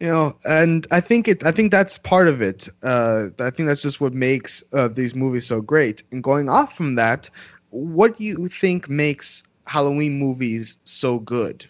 [0.00, 3.66] you know and i think it i think that's part of it uh, i think
[3.66, 7.30] that's just what makes uh, these movies so great and going off from that
[7.70, 11.66] what do you think makes halloween movies so good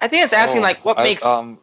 [0.00, 1.58] i think it's asking oh, like what I, makes um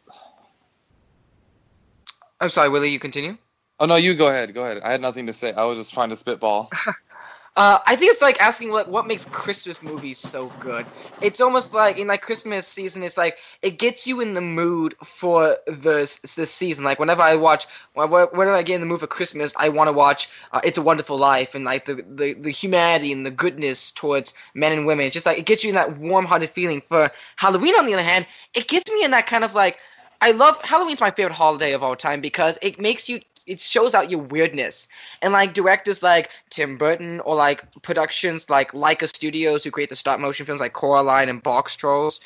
[2.39, 3.38] i'm sorry willie you continue
[3.78, 4.53] Oh no, you go ahead.
[4.53, 4.82] Go ahead.
[4.84, 5.51] I had nothing to say.
[5.51, 6.70] I was just trying to spitball.
[7.56, 10.88] Uh, I think it's like asking what what makes Christmas movies so good.
[11.22, 14.95] It's almost like in like Christmas season, it's like it gets you in the mood
[15.03, 16.01] for the
[16.36, 16.84] the season.
[16.84, 19.93] Like whenever I watch, whenever I get in the mood for Christmas, I want to
[19.93, 23.89] watch uh, It's a Wonderful Life and like the, the the humanity and the goodness
[23.91, 25.06] towards men and women.
[25.06, 26.82] It's just like it gets you in that warm-hearted feeling.
[26.82, 29.80] For Halloween, on the other hand, it gets me in that kind of like
[30.22, 33.93] I love Halloween's my favorite holiday of all time because it makes you it shows
[33.93, 34.88] out your weirdness.
[35.22, 39.96] And like directors like Tim Burton or like productions like Laika Studios who create the
[39.96, 42.20] stop motion films like Coraline and Boxtrolls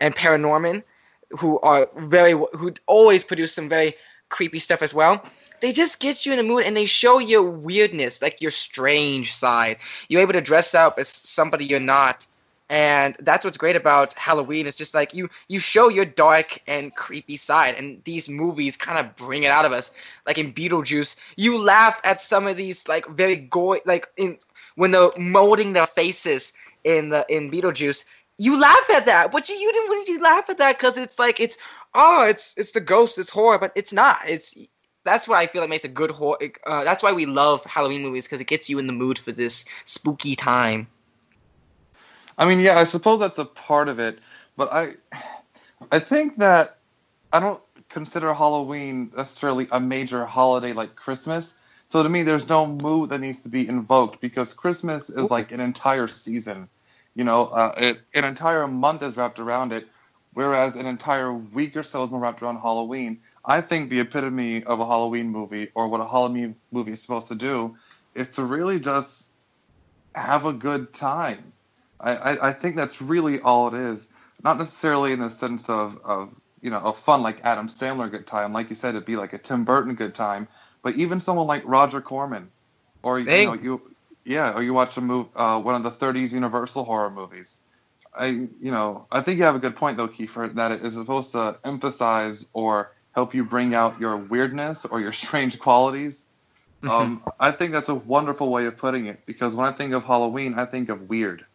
[0.00, 0.82] and Paranorman,
[1.30, 3.94] who are very who always produce some very
[4.28, 5.24] creepy stuff as well.
[5.60, 9.32] They just get you in the mood and they show your weirdness, like your strange
[9.32, 9.78] side.
[10.08, 12.26] You're able to dress up as somebody you're not
[12.70, 14.66] and that's what's great about Halloween.
[14.66, 18.98] It's just like you you show your dark and creepy side, and these movies kind
[18.98, 19.90] of bring it out of us.
[20.26, 24.38] Like in Beetlejuice, you laugh at some of these like very gory, like in
[24.76, 26.52] when they're molding their faces
[26.84, 28.04] in the in Beetlejuice.
[28.38, 31.18] You laugh at that, but you, you didn't did you laugh at that because it's
[31.18, 31.58] like it's
[31.94, 34.18] oh it's it's the ghost, it's horror, but it's not.
[34.26, 34.56] It's
[35.04, 36.38] that's what I feel like makes a good horror.
[36.66, 39.32] Uh, that's why we love Halloween movies because it gets you in the mood for
[39.32, 40.86] this spooky time.
[42.38, 44.18] I mean, yeah, I suppose that's a part of it,
[44.56, 44.94] but I,
[45.90, 46.78] I think that
[47.32, 51.54] I don't consider Halloween necessarily a major holiday like Christmas.
[51.90, 55.52] So to me, there's no mood that needs to be invoked because Christmas is like
[55.52, 56.68] an entire season.
[57.14, 59.86] You know, uh, it, an entire month is wrapped around it,
[60.32, 63.20] whereas an entire week or so is more wrapped around Halloween.
[63.44, 67.28] I think the epitome of a Halloween movie, or what a Halloween movie is supposed
[67.28, 67.76] to do,
[68.14, 69.30] is to really just
[70.14, 71.51] have a good time.
[72.02, 74.08] I, I think that's really all it is.
[74.42, 78.26] Not necessarily in the sense of, of you know a fun like Adam Sandler good
[78.26, 80.48] time, like you said, it'd be like a Tim Burton good time.
[80.82, 82.50] But even someone like Roger Corman,
[83.02, 83.94] or you know you
[84.24, 87.58] yeah, or you watch a move uh, one of the '30s Universal horror movies.
[88.14, 90.94] I you know I think you have a good point though, Kiefer, that it is
[90.94, 96.26] supposed to emphasize or help you bring out your weirdness or your strange qualities.
[96.82, 96.90] Mm-hmm.
[96.90, 100.04] Um, I think that's a wonderful way of putting it because when I think of
[100.04, 101.46] Halloween, I think of weird.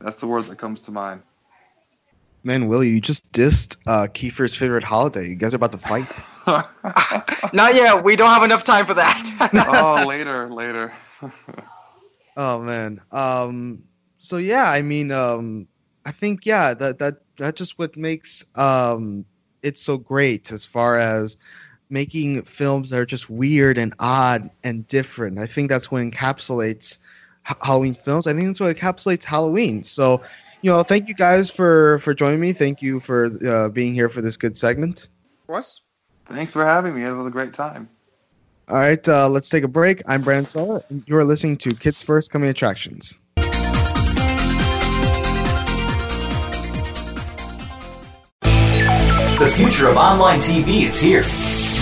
[0.00, 1.22] That's the word that comes to mind.
[2.42, 5.28] Man, Willie, you just dissed uh, Kiefer's favorite holiday.
[5.28, 6.06] You guys are about to fight.
[7.54, 8.04] Not yet.
[8.04, 9.30] We don't have enough time for that.
[9.66, 10.92] oh, later, later.
[12.36, 13.00] oh man.
[13.12, 13.84] Um.
[14.18, 15.66] So yeah, I mean, um,
[16.04, 19.24] I think yeah, that that that just what makes um
[19.62, 21.38] it so great as far as
[21.88, 25.38] making films that are just weird and odd and different.
[25.38, 26.98] I think that's what encapsulates
[27.44, 28.26] Halloween films.
[28.26, 29.84] I think that's what encapsulates Halloween.
[29.84, 30.22] So,
[30.62, 32.52] you know, thank you guys for for joining me.
[32.52, 35.08] Thank you for uh, being here for this good segment.
[35.42, 35.82] Of course.
[36.26, 37.04] Thanks for having me.
[37.04, 37.88] It was a great time.
[38.66, 40.00] All right, uh, let's take a break.
[40.08, 43.14] I'm Brandon Sulla, and you are listening to Kids First Coming Attractions.
[48.40, 51.63] The future of online TV is here.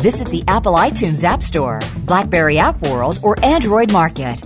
[0.00, 4.40] Visit the Apple iTunes App Store, Blackberry App World, or Android Market.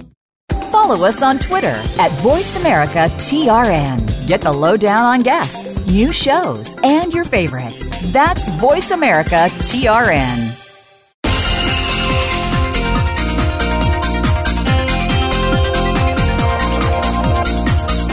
[0.72, 4.26] Follow us on Twitter at VoiceAmericaTRN.
[4.26, 7.90] Get the lowdown on guests, new shows, and your favorites.
[8.12, 10.60] That's VoiceAmericaTRN.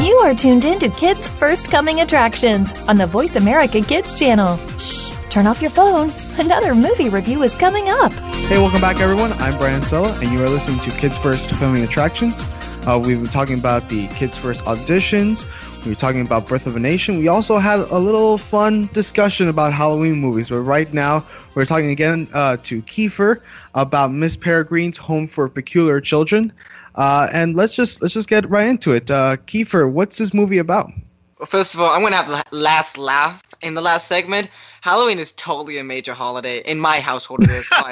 [0.06, 4.58] You are tuned in to Kids First Coming Attractions on the Voice America Kids channel.
[4.78, 6.14] Shh, turn off your phone.
[6.40, 8.12] Another movie review is coming up.
[8.12, 9.34] Hey, welcome back, everyone.
[9.34, 12.46] I'm Brian Sulla, and you are listening to Kids First Coming Attractions.
[12.88, 15.46] Uh, we've been talking about the Kids First auditions.
[15.84, 17.20] We were talking about Birth of a Nation.
[17.20, 20.50] We also had a little fun discussion about Halloween movies.
[20.50, 23.42] But right now, we're talking again uh, to Kiefer
[23.76, 26.54] about Miss Peregrine's Home for Peculiar Children.
[26.96, 29.12] Uh, and let's just let's just get right into it.
[29.12, 30.92] Uh, Kiefer, what's this movie about?
[31.40, 34.50] Well, first of all, I'm gonna have the last laugh in the last segment.
[34.82, 37.44] Halloween is totally a major holiday in my household.
[37.44, 37.70] It is.
[37.72, 37.90] all,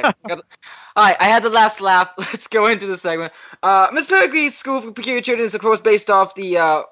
[0.97, 1.15] right.
[1.19, 2.13] I had the last laugh.
[2.17, 3.31] Let's go into the segment.
[3.63, 6.83] Uh, Miss Peregrine's School for Peculiar Children is, of course, based off the uh,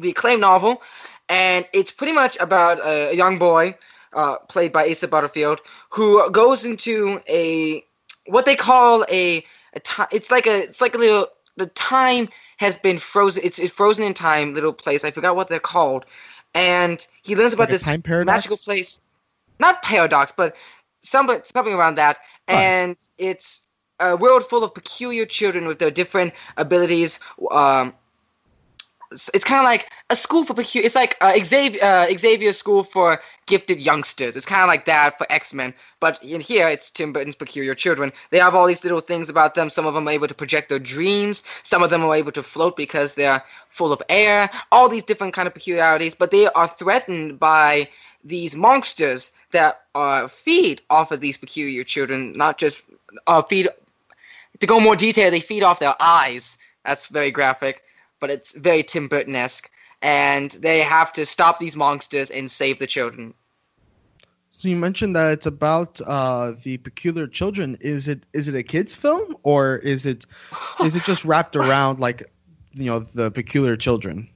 [0.00, 0.80] the acclaimed novel,
[1.28, 3.74] and it's pretty much about a, young boy
[4.12, 5.60] uh, played by Asa Butterfield
[5.90, 7.84] who goes into a
[8.26, 10.06] what they call a, a time.
[10.12, 13.42] It's like a it's like a little the time has been frozen.
[13.44, 15.04] It's, it's frozen in time little place.
[15.04, 16.04] I forgot what they're called,
[16.54, 19.00] and he learns about Like this magical place.
[19.58, 20.56] Not paradox, but
[21.02, 22.18] some, something around that.
[22.48, 23.66] And it's
[24.00, 27.20] a world full of peculiar children with their different abilities.
[27.50, 27.94] Um,
[29.10, 30.86] it's, kind of like a school for peculiar.
[30.86, 34.36] It's like uh, Xavier uh, school for gifted youngsters.
[34.36, 37.74] It's kind of like that for X Men, but in here it's Tim Burton's Peculiar
[37.74, 38.12] Children.
[38.30, 39.70] They have all these little things about them.
[39.70, 41.42] Some of them are able to project their dreams.
[41.62, 44.50] Some of them are able to float because they're full of air.
[44.72, 47.88] All these different kind of peculiarities, but they are threatened by
[48.24, 52.32] these monsters that uh, feed off of these peculiar children.
[52.32, 52.82] Not just
[53.26, 53.68] uh, feed.
[54.60, 56.58] To go more detail, they feed off their eyes.
[56.84, 57.82] That's very graphic
[58.26, 59.70] but it's very Tim Burton esque.
[60.02, 63.34] And they have to stop these monsters and save the children.
[64.50, 67.76] So you mentioned that it's about uh, the peculiar children.
[67.80, 70.26] Is it is it a kids film or is it
[70.82, 72.24] is it just wrapped around like
[72.72, 74.28] you know the peculiar children?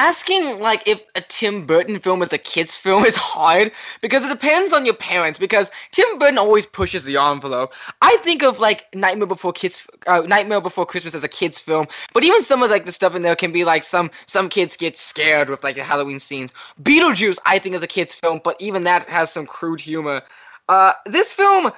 [0.00, 4.28] Asking like if a Tim Burton film is a kids film is hard because it
[4.28, 5.40] depends on your parents.
[5.40, 7.74] Because Tim Burton always pushes the envelope.
[8.00, 11.88] I think of like Nightmare Before Kids, uh, Nightmare Before Christmas as a kids film,
[12.14, 14.76] but even some of like the stuff in there can be like some some kids
[14.76, 16.52] get scared with like the Halloween scenes.
[16.80, 20.22] Beetlejuice I think is a kids film, but even that has some crude humor.
[20.68, 21.72] Uh, this film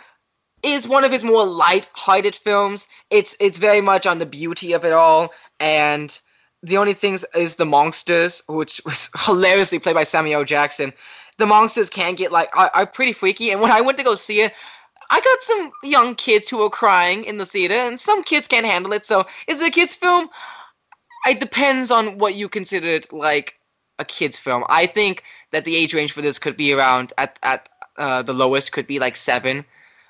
[0.62, 2.86] is one of his more light-hearted films.
[3.08, 6.20] It's it's very much on the beauty of it all, and
[6.62, 10.92] the only things is the monsters, which was hilariously played by Samuel Jackson.
[11.38, 14.14] The monsters can get like are, are pretty freaky, and when I went to go
[14.14, 14.52] see it,
[15.10, 18.66] I got some young kids who were crying in the theater, and some kids can't
[18.66, 19.06] handle it.
[19.06, 20.28] So, is it a kids film?
[21.26, 23.58] It depends on what you consider like
[23.98, 24.64] a kids film.
[24.68, 28.32] I think that the age range for this could be around at at uh, the
[28.32, 29.64] lowest could be like seven.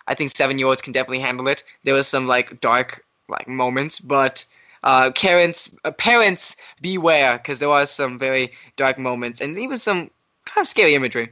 [0.06, 1.62] I think seven year olds can definitely handle it.
[1.84, 4.44] There was some like dark like moments, but
[4.82, 10.10] uh, parents uh, parents beware because there was some very dark moments and even some
[10.46, 11.30] kind of scary imagery.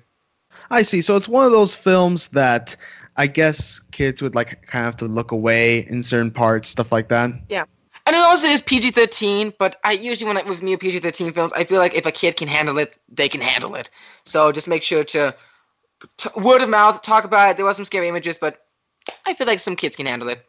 [0.70, 1.00] I see.
[1.00, 2.76] So it's one of those films that
[3.16, 6.92] I guess kids would like kind of have to look away in certain parts, stuff
[6.92, 7.32] like that.
[7.48, 7.64] Yeah.
[8.06, 11.32] And it also is PG thirteen, but I usually when I, with me PG thirteen
[11.32, 13.90] films, I feel like if a kid can handle it, they can handle it.
[14.24, 15.34] So just make sure to
[16.16, 17.56] t- word of mouth talk about it.
[17.56, 18.64] There was some scary images, but
[19.26, 20.44] I feel like some kids can handle it.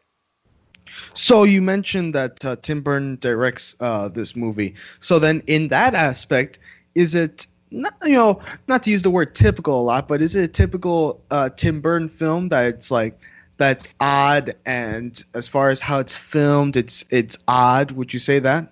[1.13, 4.75] So you mentioned that uh, Tim Burton directs uh, this movie.
[4.99, 6.59] So then, in that aspect,
[6.95, 10.35] is it not, you know not to use the word typical a lot, but is
[10.35, 13.19] it a typical uh, Tim Burton film that it's like
[13.57, 17.91] that's odd and as far as how it's filmed, it's it's odd.
[17.91, 18.71] Would you say that?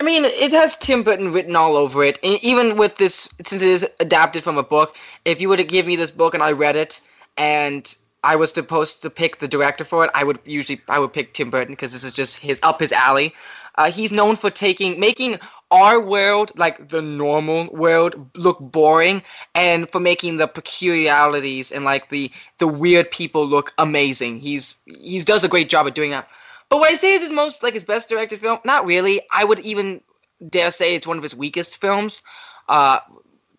[0.00, 2.18] I mean, it has Tim Burton written all over it.
[2.22, 4.96] And even with this, since it is adapted from a book,
[5.26, 7.02] if you were to give me this book and I read it,
[7.36, 11.12] and I was supposed to pick the director for it, I would usually I would
[11.12, 13.34] pick Tim Burton because this is just his up his alley.
[13.76, 15.38] Uh, he's known for taking making
[15.70, 19.22] our world like the normal world look boring,
[19.54, 24.40] and for making the peculiarities and like the the weird people look amazing.
[24.40, 26.28] He's he does a great job at doing that.
[26.68, 29.22] But what I say is his most like his best directed film, not really.
[29.32, 30.02] I would even
[30.46, 32.22] dare say it's one of his weakest films.
[32.68, 33.00] Uh,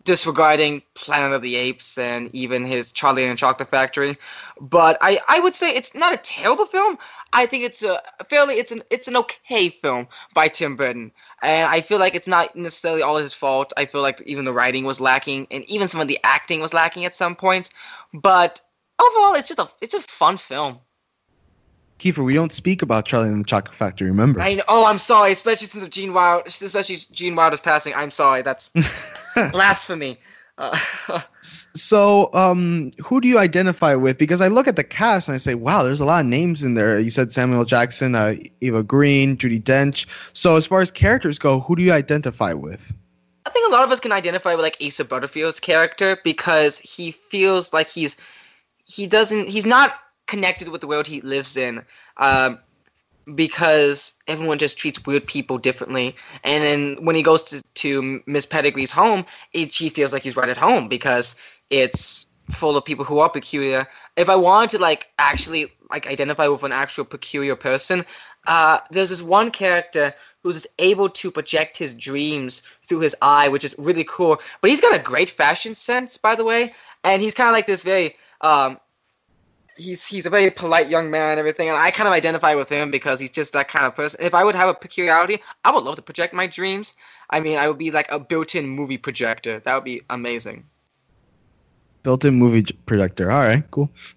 [0.04, 4.16] disregarding Planet of the Apes and even his Charlie and the Chocolate Factory.
[4.60, 6.98] But I, I would say it's not a terrible film.
[7.32, 11.12] I think it's a fairly it's an it's an okay film by Tim Burton.
[11.42, 13.72] And I feel like it's not necessarily all his fault.
[13.76, 16.74] I feel like even the writing was lacking and even some of the acting was
[16.74, 17.70] lacking at some points.
[18.12, 18.60] But
[19.00, 20.78] overall it's just a it's a fun film.
[21.98, 24.08] Kiefer, we don't speak about Charlie and the Chocolate Factory.
[24.08, 24.40] Remember?
[24.40, 24.64] I know.
[24.66, 25.30] Oh, I'm sorry.
[25.30, 27.94] Especially since of Gene Wilder, especially Gene Wilder's passing.
[27.94, 28.42] I'm sorry.
[28.42, 28.70] That's
[29.52, 30.18] blasphemy.
[30.58, 30.78] Uh,
[31.40, 34.18] so, um, who do you identify with?
[34.18, 36.62] Because I look at the cast and I say, wow, there's a lot of names
[36.62, 36.98] in there.
[36.98, 40.06] You said Samuel Jackson, uh, Eva Green, Judi Dench.
[40.34, 42.92] So, as far as characters go, who do you identify with?
[43.46, 47.10] I think a lot of us can identify with like Asa Butterfield's character because he
[47.10, 48.16] feels like he's
[48.84, 49.94] he doesn't he's not
[50.26, 51.84] connected with the world he lives in.
[52.18, 52.60] Um,
[53.34, 56.16] because everyone just treats weird people differently.
[56.44, 60.36] And then when he goes to, to Miss Pettigrew's home, it, she feels like he's
[60.36, 61.36] right at home because
[61.70, 63.86] it's full of people who are peculiar.
[64.16, 68.04] If I wanted to like actually like identify with an actual peculiar person,
[68.46, 73.64] uh, there's this one character who's able to project his dreams through his eye, which
[73.64, 74.40] is really cool.
[74.60, 77.66] But he's got a great fashion sense, by the way, and he's kind of like
[77.66, 78.78] this very um,
[79.76, 82.68] he's he's a very polite young man and everything, and I kind of identify with
[82.68, 84.20] him because he's just that kind of person.
[84.22, 86.94] If I would have a peculiarity, I would love to project my dreams.
[87.30, 89.60] I mean, I would be like a built-in movie projector.
[89.60, 90.64] That would be amazing.
[92.02, 93.30] Built-in movie projector.
[93.30, 93.90] All right, cool.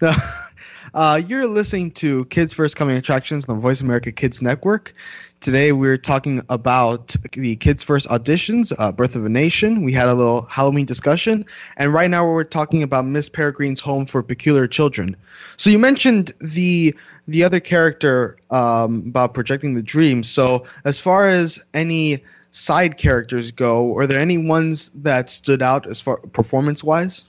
[0.96, 4.94] uh, you're listening to Kids First Coming Attractions on the Voice America Kids Network.
[5.40, 9.82] Today we're talking about the Kids First auditions, uh, Birth of a Nation.
[9.82, 11.44] We had a little Halloween discussion,
[11.76, 15.14] and right now we're talking about Miss Peregrine's Home for Peculiar Children.
[15.58, 16.94] So you mentioned the
[17.28, 20.22] the other character um, about projecting the dream.
[20.22, 25.86] So as far as any side characters go, are there any ones that stood out
[25.86, 27.26] as far performance wise?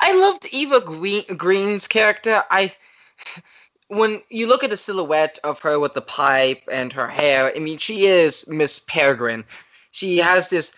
[0.00, 2.42] I loved Eva Green, Green's character.
[2.50, 2.72] I
[3.88, 7.58] when you look at the silhouette of her with the pipe and her hair, I
[7.58, 9.44] mean, she is Miss Peregrine.
[9.90, 10.76] She has this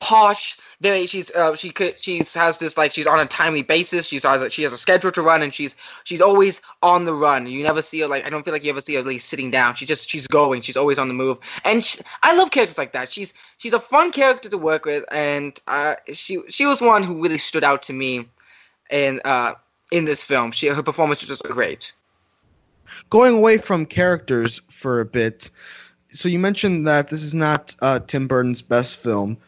[0.00, 1.06] posh, very.
[1.06, 4.06] She's uh, she could she's has this like she's on a timely basis.
[4.06, 5.74] She's has a, she has a schedule to run, and she's
[6.04, 7.46] she's always on the run.
[7.46, 9.50] You never see her like I don't feel like you ever see her like sitting
[9.50, 9.74] down.
[9.74, 10.60] She just she's going.
[10.60, 13.10] She's always on the move, and she, I love characters like that.
[13.10, 17.22] She's she's a fun character to work with, and uh, she she was one who
[17.22, 18.28] really stood out to me,
[18.90, 19.54] and uh,
[19.90, 20.50] in this film.
[20.50, 21.92] She her performance was just great.
[23.08, 25.50] Going away from characters for a bit,
[26.10, 29.38] so you mentioned that this is not uh, Tim Burton's best film.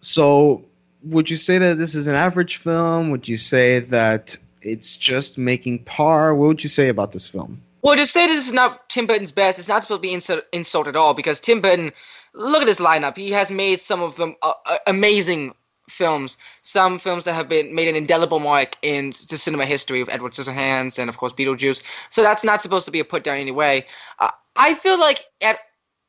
[0.00, 0.64] So
[1.02, 3.10] would you say that this is an average film?
[3.10, 6.34] Would you say that it's just making par?
[6.34, 7.62] What would you say about this film?
[7.82, 10.44] Well, to say this is not Tim Burton's best, it's not supposed to be insult,
[10.52, 11.92] insult at all because Tim Burton,
[12.34, 13.16] look at his lineup.
[13.16, 15.54] He has made some of them uh, uh amazing
[15.88, 20.08] films, some films that have been made an indelible mark in the cinema history of
[20.08, 21.82] Edward Scissorhands and of course Beetlejuice.
[22.10, 23.86] So that's not supposed to be a put down anyway.
[24.18, 25.58] Uh, I feel like at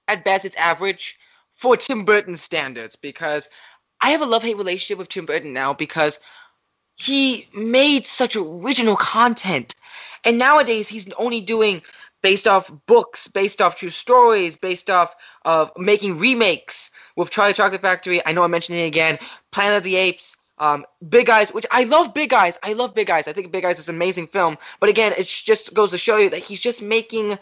[0.07, 1.19] at best it's average
[1.51, 3.49] for Tim Burton standards because
[4.01, 6.19] I have a love hate relationship with Tim Burton now because
[6.95, 9.75] he made such original content.
[10.25, 11.81] And nowadays he's only doing
[12.21, 17.81] based off books, based off true stories, based off of making remakes with Charlie Chocolate
[17.81, 18.25] Factory.
[18.25, 19.17] I know I'm mentioning it again.
[19.51, 22.57] Planet of the Apes, um, Big Eyes, which I love Big Eyes.
[22.63, 23.27] I love Big Eyes.
[23.27, 24.57] I think Big Eyes is an amazing film.
[24.79, 27.39] But again, it just goes to show you that he's just making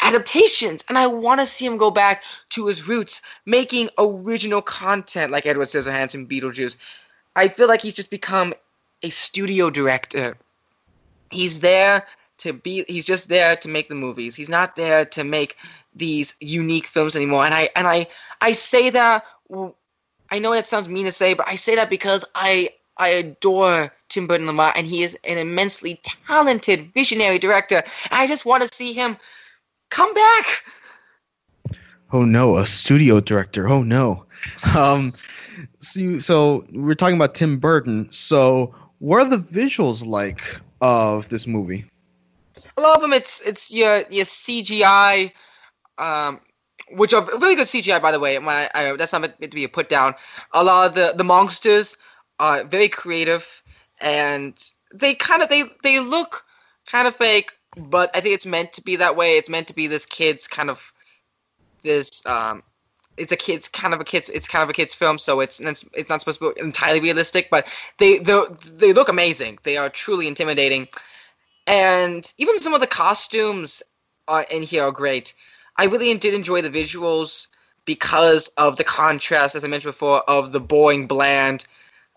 [0.00, 0.84] adaptations.
[0.88, 5.46] And I want to see him go back to his roots, making original content like
[5.46, 6.76] Edward Scissorhands and Beetlejuice.
[7.36, 8.54] I feel like he's just become
[9.02, 10.36] a studio director.
[11.30, 12.06] He's there
[12.38, 14.34] to be he's just there to make the movies.
[14.34, 15.56] He's not there to make
[15.94, 17.44] these unique films anymore.
[17.44, 18.06] And I and I
[18.40, 19.24] I say that
[20.30, 23.92] I know that sounds mean to say, but I say that because I I adore
[24.08, 27.82] Tim Burton Lamar, and he is an immensely talented, visionary director.
[28.10, 29.16] I just want to see him
[29.90, 30.64] come back.
[32.12, 33.68] Oh no, a studio director.
[33.68, 34.24] Oh no.
[34.76, 35.12] Um,
[35.80, 38.06] so, so we're talking about Tim Burton.
[38.10, 40.42] So, what are the visuals like
[40.80, 41.84] of this movie?
[42.78, 45.32] a lot of them it's it's your your CGI,
[45.98, 46.40] um,
[46.92, 48.38] which are really good CGI by the way.
[48.38, 50.14] When I, I, that's not meant to be a put down.
[50.52, 51.96] A lot of the the monsters
[52.38, 53.62] are very creative,
[54.00, 54.56] and
[54.94, 56.44] they kind of they they look
[56.86, 59.36] kind of fake, but I think it's meant to be that way.
[59.36, 60.92] It's meant to be this kid's kind of
[61.82, 62.62] this um
[63.16, 65.60] it's a kid's kind of a kids it's kind of a kids film so it's
[65.60, 67.68] it's, it's not supposed to be entirely realistic but
[67.98, 70.88] they they they look amazing they are truly intimidating
[71.68, 73.82] and even some of the costumes
[74.26, 75.34] are, in here are great.
[75.76, 77.48] I really did enjoy the visuals
[77.84, 81.66] because of the contrast, as I mentioned before, of the boring, bland,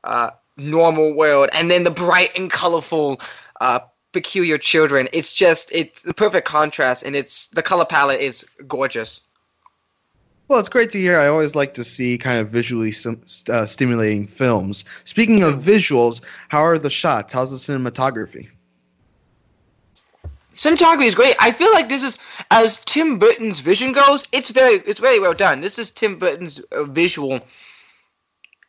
[0.06, 3.20] uh, normal world, and then the bright and colorful,
[3.60, 3.80] uh,
[4.12, 5.08] peculiar children.
[5.14, 9.22] It's just it's the perfect contrast, and it's the color palette is gorgeous.
[10.48, 11.18] Well, it's great to hear.
[11.18, 14.84] I always like to see kind of visually sim- uh, stimulating films.
[15.06, 17.32] Speaking of visuals, how are the shots?
[17.32, 18.50] How's the cinematography?
[20.62, 21.36] cinematography is great.
[21.40, 22.20] I feel like this is
[22.52, 24.28] as Tim Burton's vision goes.
[24.32, 25.62] It's very it's very well done.
[25.62, 27.40] This is Tim Burton's uh, visual,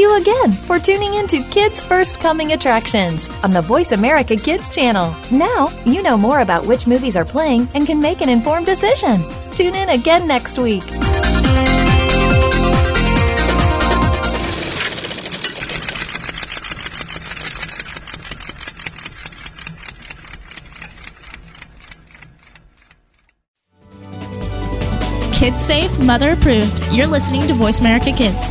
[0.00, 4.70] You again for tuning in to Kids First Coming Attractions on the Voice America Kids
[4.70, 5.14] channel.
[5.30, 9.22] Now you know more about which movies are playing and can make an informed decision.
[9.54, 10.82] Tune in again next week.
[25.34, 26.82] Kids safe, mother approved.
[26.90, 28.50] You're listening to Voice America Kids.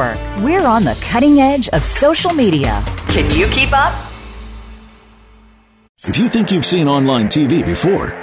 [0.01, 0.43] Network.
[0.43, 2.83] We're on the cutting edge of social media.
[3.09, 3.93] Can you keep up?
[6.03, 8.09] If you think you've seen online TV before,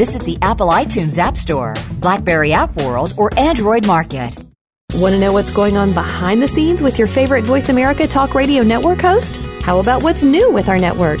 [0.00, 4.34] Visit the Apple iTunes App Store, Blackberry App World, or Android Market.
[4.94, 8.34] Want to know what's going on behind the scenes with your favorite Voice America Talk
[8.34, 9.36] Radio Network host?
[9.60, 11.20] How about what's new with our network?